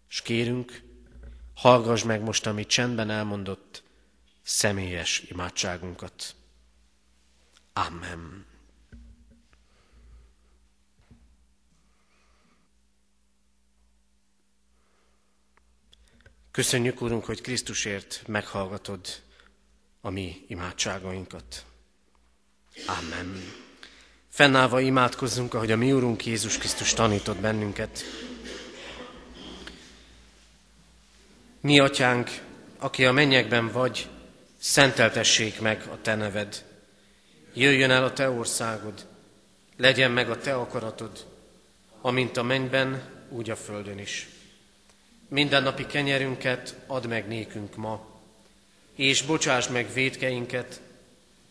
[0.09, 0.81] És kérünk,
[1.55, 3.83] hallgass meg most, amit csendben elmondott,
[4.41, 6.35] személyes imádságunkat.
[7.73, 8.45] Amen.
[16.51, 19.23] Köszönjük, Úrunk, hogy Krisztusért meghallgatod
[20.05, 21.65] a mi imádságainkat.
[22.85, 23.53] Amen.
[24.29, 28.03] Fennállva imádkozzunk, ahogy a mi Úrunk Jézus Krisztus tanított bennünket.
[31.59, 32.29] Mi, Atyánk,
[32.77, 34.09] aki a mennyekben vagy,
[34.57, 36.65] szenteltessék meg a Te neved.
[37.53, 39.07] Jöjjön el a Te országod,
[39.77, 41.25] legyen meg a Te akaratod,
[42.01, 44.27] amint a mennyben, úgy a földön is.
[45.27, 48.14] Mindennapi kenyerünket add meg nékünk ma,
[48.95, 50.81] és bocsáss meg védkeinket,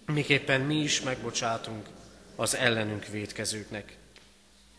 [0.07, 1.89] miképpen mi is megbocsátunk
[2.37, 3.97] az ellenünk védkezőknek.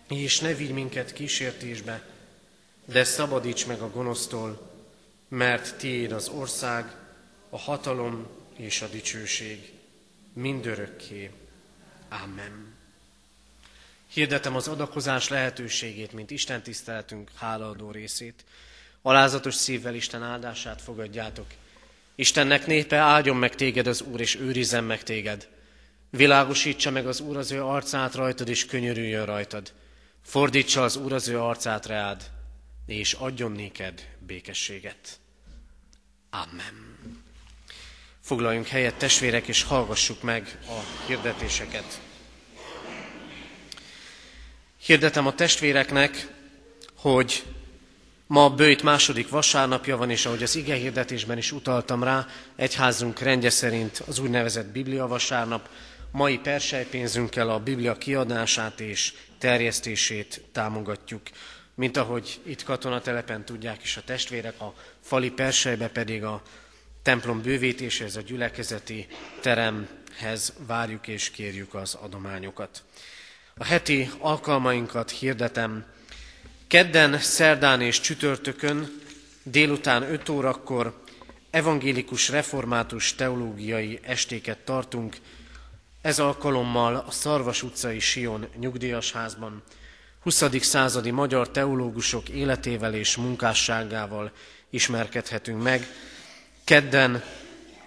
[0.08, 2.04] És ne vigy minket kísértésbe,
[2.86, 4.72] de szabadíts meg a gonosztól,
[5.28, 6.96] mert tiéd az ország,
[7.50, 9.74] a hatalom és a dicsőség
[10.34, 11.32] mindörökké.
[12.10, 12.74] Amen.
[14.08, 18.44] Hirdetem az adakozás lehetőségét, mint Isten tiszteletünk hálaadó részét.
[19.02, 21.48] Alázatos szívvel Isten áldását fogadjátok.
[22.16, 25.48] Istennek népe áldjon meg téged az Úr, és őrizzen meg téged.
[26.10, 29.74] Világosítsa meg az Úr az ő arcát rajtad, és könyörüljön rajtad.
[30.24, 32.32] Fordítsa az Úr az ő arcát reád,
[32.86, 35.20] és adjon néked békességet.
[36.30, 36.98] Amen.
[38.22, 42.02] Foglaljunk helyet, testvérek, és hallgassuk meg a hirdetéseket.
[44.78, 46.28] Hirdetem a testvéreknek,
[46.96, 47.44] hogy
[48.28, 53.50] Ma bőjt második vasárnapja van, és ahogy az ige hirdetésben is utaltam rá, egyházunk rendje
[53.50, 55.70] szerint az úgynevezett Biblia vasárnap,
[56.12, 61.22] mai persejpénzünkkel a Biblia kiadását és terjesztését támogatjuk.
[61.76, 66.42] Mint ahogy itt katonatelepen tudják is a testvérek, a fali persejbe pedig a
[67.02, 69.08] templom bővítéséhez, a gyülekezeti
[69.42, 72.84] teremhez várjuk és kérjük az adományokat.
[73.58, 75.86] A heti alkalmainkat hirdetem,
[76.76, 79.02] Kedden, szerdán és csütörtökön
[79.44, 81.04] délután 5 órakor
[81.50, 85.18] evangélikus református teológiai estéket tartunk,
[86.02, 89.64] ez alkalommal a Szarvas utcai Sion nyugdíjasházban
[90.24, 90.44] 20.
[90.62, 94.32] századi magyar teológusok életével és munkásságával
[94.70, 95.88] ismerkedhetünk meg.
[96.64, 97.24] Kedden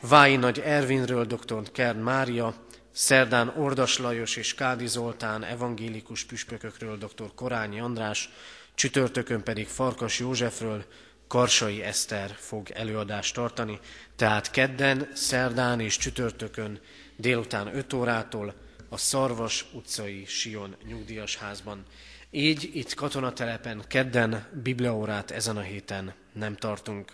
[0.01, 1.71] Vái Nagy Ervinről dr.
[1.73, 2.55] Kern Mária,
[2.93, 7.35] szerdán Ordas Lajos és Kádi Zoltán evangélikus püspökökről dr.
[7.35, 8.31] Korányi András,
[8.79, 10.85] csütörtökön pedig Farkas Józsefről
[11.27, 13.79] Karsai Eszter fog előadást tartani,
[14.17, 16.81] tehát kedden, szerdán és csütörtökön
[17.17, 18.55] délután 5 órától
[18.89, 21.83] a Szarvas utcai Sion nyugdíjas házban.
[22.31, 27.13] Így itt katonatelepen kedden bibliaórát ezen a héten nem tartunk.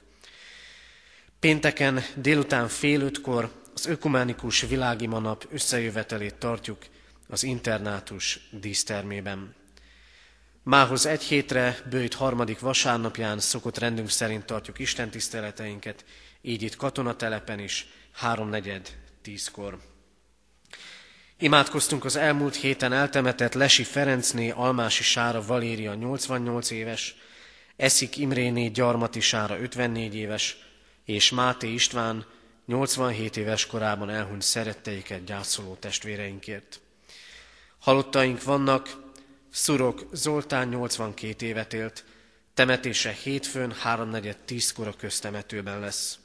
[1.40, 6.78] Pénteken délután fél ötkor az ökumenikus világi manap összejövetelét tartjuk
[7.28, 9.62] az internátus dísztermében.
[10.66, 16.04] Mához egy hétre, bőjt harmadik vasárnapján szokott rendünk szerint tartjuk Isten tiszteleteinket,
[16.42, 19.78] így itt katonatelepen is, háromnegyed, tízkor.
[21.38, 27.16] Imádkoztunk az elmúlt héten eltemetett Lesi Ferencné, Almási Sára Valéria 88 éves,
[27.76, 30.56] Eszik Imréné Gyarmati Sára 54 éves,
[31.04, 32.26] és Máté István
[32.66, 36.80] 87 éves korában elhunyt szeretteiket gyászoló testvéreinkért.
[37.78, 39.03] Halottaink vannak,
[39.54, 42.04] Szurok Zoltán 82 évet élt,
[42.54, 46.18] temetése hétfőn 3.4.10 kor a köztemetőben lesz.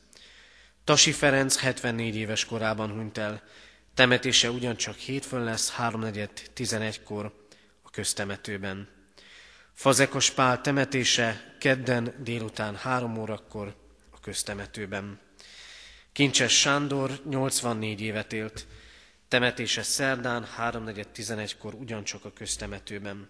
[0.84, 3.44] Tasi Ferenc 74 éves korában hunyt el,
[3.94, 7.34] temetése ugyancsak hétfőn lesz 3.4.11-kor
[7.82, 8.88] a köztemetőben.
[9.74, 13.76] Fazekos Pál temetése kedden délután 3 órakor
[14.12, 15.20] a köztemetőben.
[16.12, 18.68] Kincses Sándor 84 évet élt,
[19.30, 23.30] temetése szerdán 3.4.11-kor ugyancsak a köztemetőben.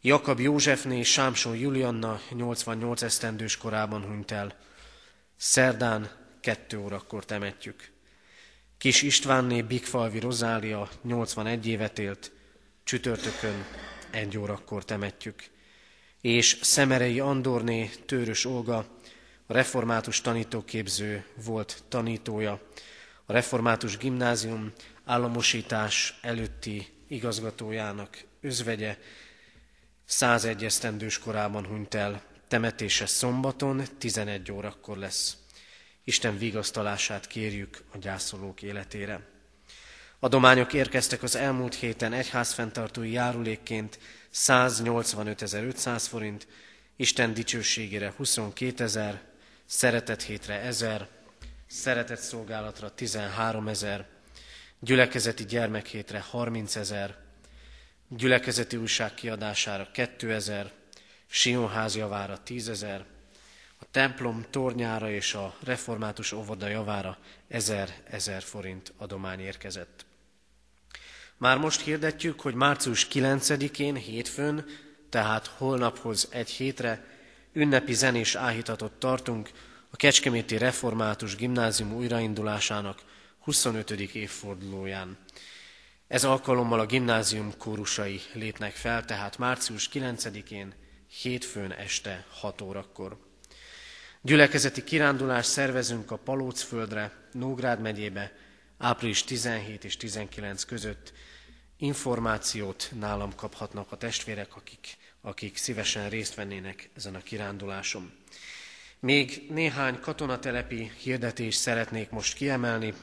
[0.00, 4.56] Jakab Józsefné Sámson Julianna 88 esztendős korában hunyt el.
[5.36, 6.10] Szerdán
[6.40, 7.90] 2 órakor temetjük.
[8.78, 12.32] Kis Istvánné Bigfalvi Rozália 81 évet élt,
[12.84, 13.64] csütörtökön
[14.10, 15.44] egy órakor temetjük.
[16.20, 18.76] És Szemerei Andorné Tőrös Olga,
[19.46, 22.65] a református tanítóképző volt tanítója,
[23.26, 24.72] a református gimnázium
[25.04, 28.98] államosítás előtti igazgatójának özvegye,
[30.04, 35.36] 101 esztendős korában hunyt el, temetése szombaton 11 órakor lesz.
[36.04, 39.20] Isten vigasztalását kérjük a gyászolók életére.
[40.18, 43.98] Adományok érkeztek az elmúlt héten egyházfenntartói járulékként
[44.34, 46.46] 185.500 forint,
[46.96, 49.22] Isten dicsőségére 22 ezer,
[49.64, 51.08] szeretet hétre 1000,
[51.66, 54.06] szeretet szolgálatra 13 ezer,
[54.80, 57.16] gyülekezeti gyermekhétre 30 ezer,
[58.08, 60.72] gyülekezeti újság kiadására 2000,
[61.26, 63.04] Sionház javára 10 ezer,
[63.80, 67.18] a templom tornyára és a református óvoda javára
[67.50, 70.06] 1000-1000 forint adomány érkezett.
[71.36, 74.64] Már most hirdetjük, hogy március 9-én, hétfőn,
[75.08, 77.04] tehát holnaphoz egy hétre
[77.52, 79.50] ünnepi zenés áhítatot tartunk
[79.96, 83.02] a Kecskeméti Református Gimnázium újraindulásának
[83.38, 83.90] 25.
[83.90, 85.18] évfordulóján.
[86.08, 90.74] Ez alkalommal a gimnázium kórusai lépnek fel, tehát március 9-én,
[91.22, 93.18] hétfőn este 6 órakor.
[94.20, 98.32] Gyülekezeti kirándulást szervezünk a Palócföldre, Nógrád megyébe,
[98.78, 101.12] április 17 és 19 között.
[101.76, 108.12] Információt nálam kaphatnak a testvérek, akik, akik szívesen részt vennének ezen a kiránduláson.
[109.06, 112.94] Még néhány katonatelepi hirdetést szeretnék most kiemelni.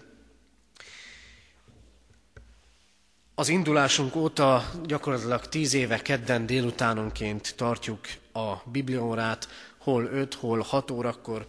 [3.36, 8.00] Az indulásunk óta gyakorlatilag tíz éve kedden délutánonként tartjuk
[8.34, 9.48] a bibliórát,
[9.78, 11.48] hol 5, hol 6 órakor.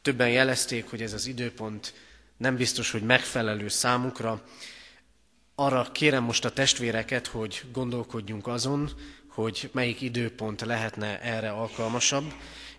[0.00, 1.94] Többen jelezték, hogy ez az időpont
[2.36, 4.42] nem biztos, hogy megfelelő számukra.
[5.54, 8.90] Arra kérem most a testvéreket, hogy gondolkodjunk azon,
[9.28, 12.32] hogy melyik időpont lehetne erre alkalmasabb,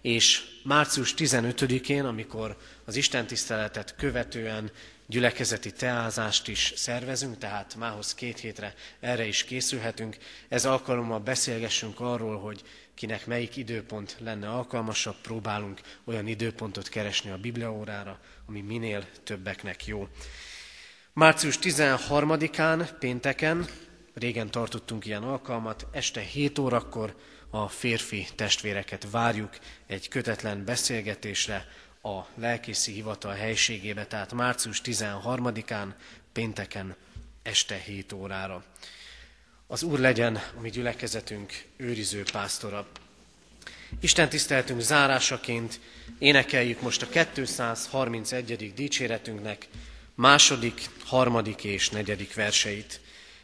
[0.03, 4.71] és március 15-én, amikor az Isten tiszteletet követően
[5.07, 10.17] gyülekezeti teázást is szervezünk, tehát mához két hétre erre is készülhetünk.
[10.47, 12.61] Ez alkalommal beszélgessünk arról, hogy
[12.93, 20.07] kinek melyik időpont lenne alkalmasabb, próbálunk olyan időpontot keresni a Bibliaórára, ami minél többeknek jó.
[21.13, 23.65] Március 13-án, pénteken,
[24.13, 27.15] régen tartottunk ilyen alkalmat, este 7 órakor
[27.55, 31.67] a férfi testvéreket várjuk egy kötetlen beszélgetésre
[32.01, 35.87] a lelkészi hivatal helységébe, tehát március 13-án,
[36.31, 36.95] pénteken
[37.43, 38.63] este 7 órára.
[39.67, 42.87] Az Úr legyen a mi gyülekezetünk őriző pásztora.
[43.99, 45.79] Isten tiszteltünk zárásaként
[46.19, 48.73] énekeljük most a 231.
[48.73, 49.67] dicséretünknek
[50.15, 52.99] második, harmadik és negyedik verseit.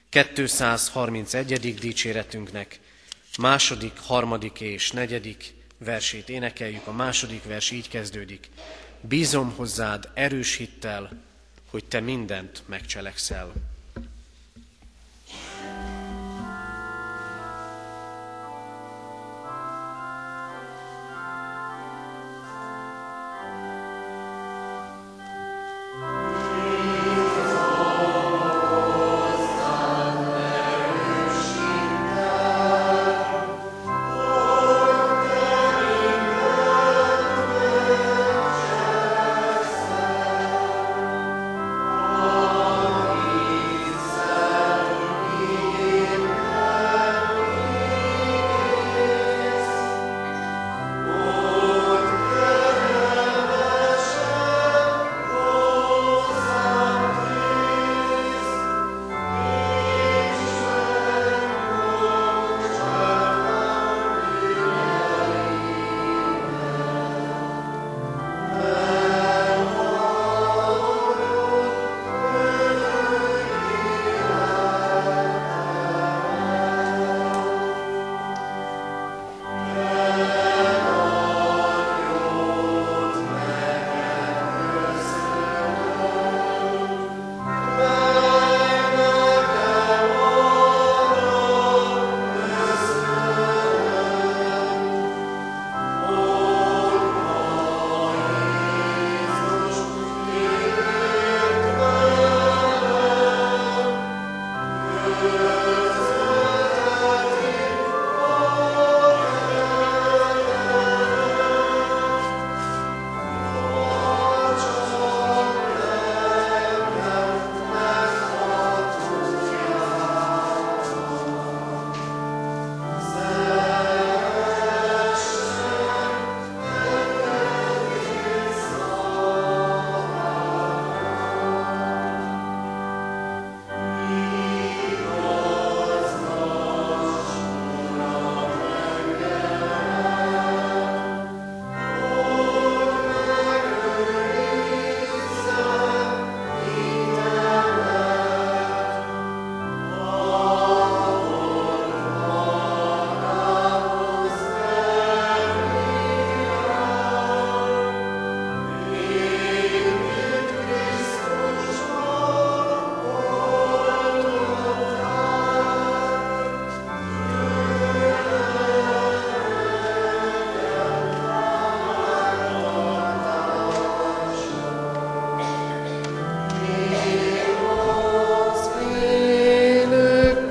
[0.10, 1.74] 231.
[1.74, 2.80] dicséretünknek
[3.40, 6.88] második, harmadik és negyedik versét énekeljük.
[6.88, 8.50] A második vers így kezdődik.
[9.02, 11.10] Bízom hozzád erős hittel,
[11.70, 13.54] hogy te mindent megcselekszel.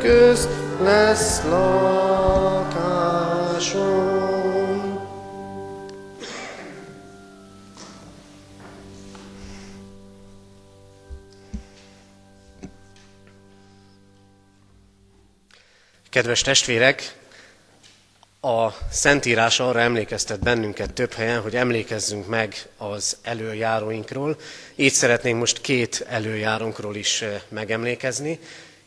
[0.09, 0.49] Közt
[0.81, 1.77] lesz lakásom.
[16.11, 17.17] Kedves testvérek,
[18.41, 24.37] a Szentírás arra emlékeztet bennünket több helyen, hogy emlékezzünk meg az előjáróinkról.
[24.75, 28.39] Így szeretnénk most két előjárónkról is eh, megemlékezni,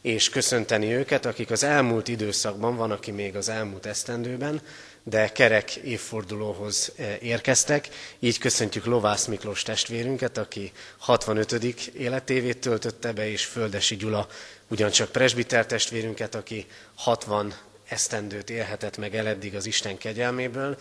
[0.02, 4.62] és köszönteni őket, akik az elmúlt időszakban, van, aki még az elmúlt esztendőben,
[5.04, 7.90] de kerek évfordulóhoz eh, érkeztek.
[8.20, 11.52] Így köszöntjük Lovász Miklós testvérünket, aki 65.
[11.94, 14.28] életévét töltötte be, és Földesi Gyula
[14.68, 17.54] ugyancsak presbiter testvérünket, aki 60
[17.88, 20.78] esztendőt élhetett meg eleddig az Isten kegyelméből.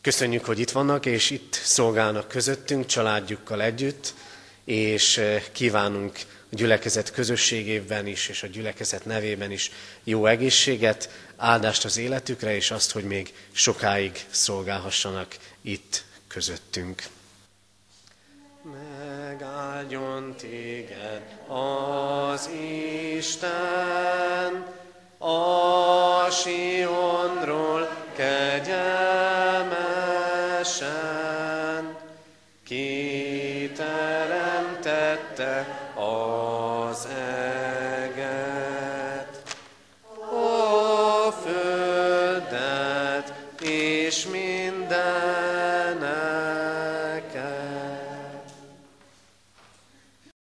[0.00, 4.14] Köszönjük, hogy itt vannak, és itt szolgálnak közöttünk, családjukkal együtt,
[4.64, 6.18] és eh, kívánunk
[6.52, 9.70] a gyülekezet közösségében is, és a gyülekezet nevében is
[10.04, 17.02] jó egészséget, áldást az életükre, és azt, hogy még sokáig szolgálhassanak itt közöttünk.
[18.62, 22.48] Megáldjon téged az
[23.16, 24.66] Isten,
[25.18, 29.91] a Sionról kegyelmesen,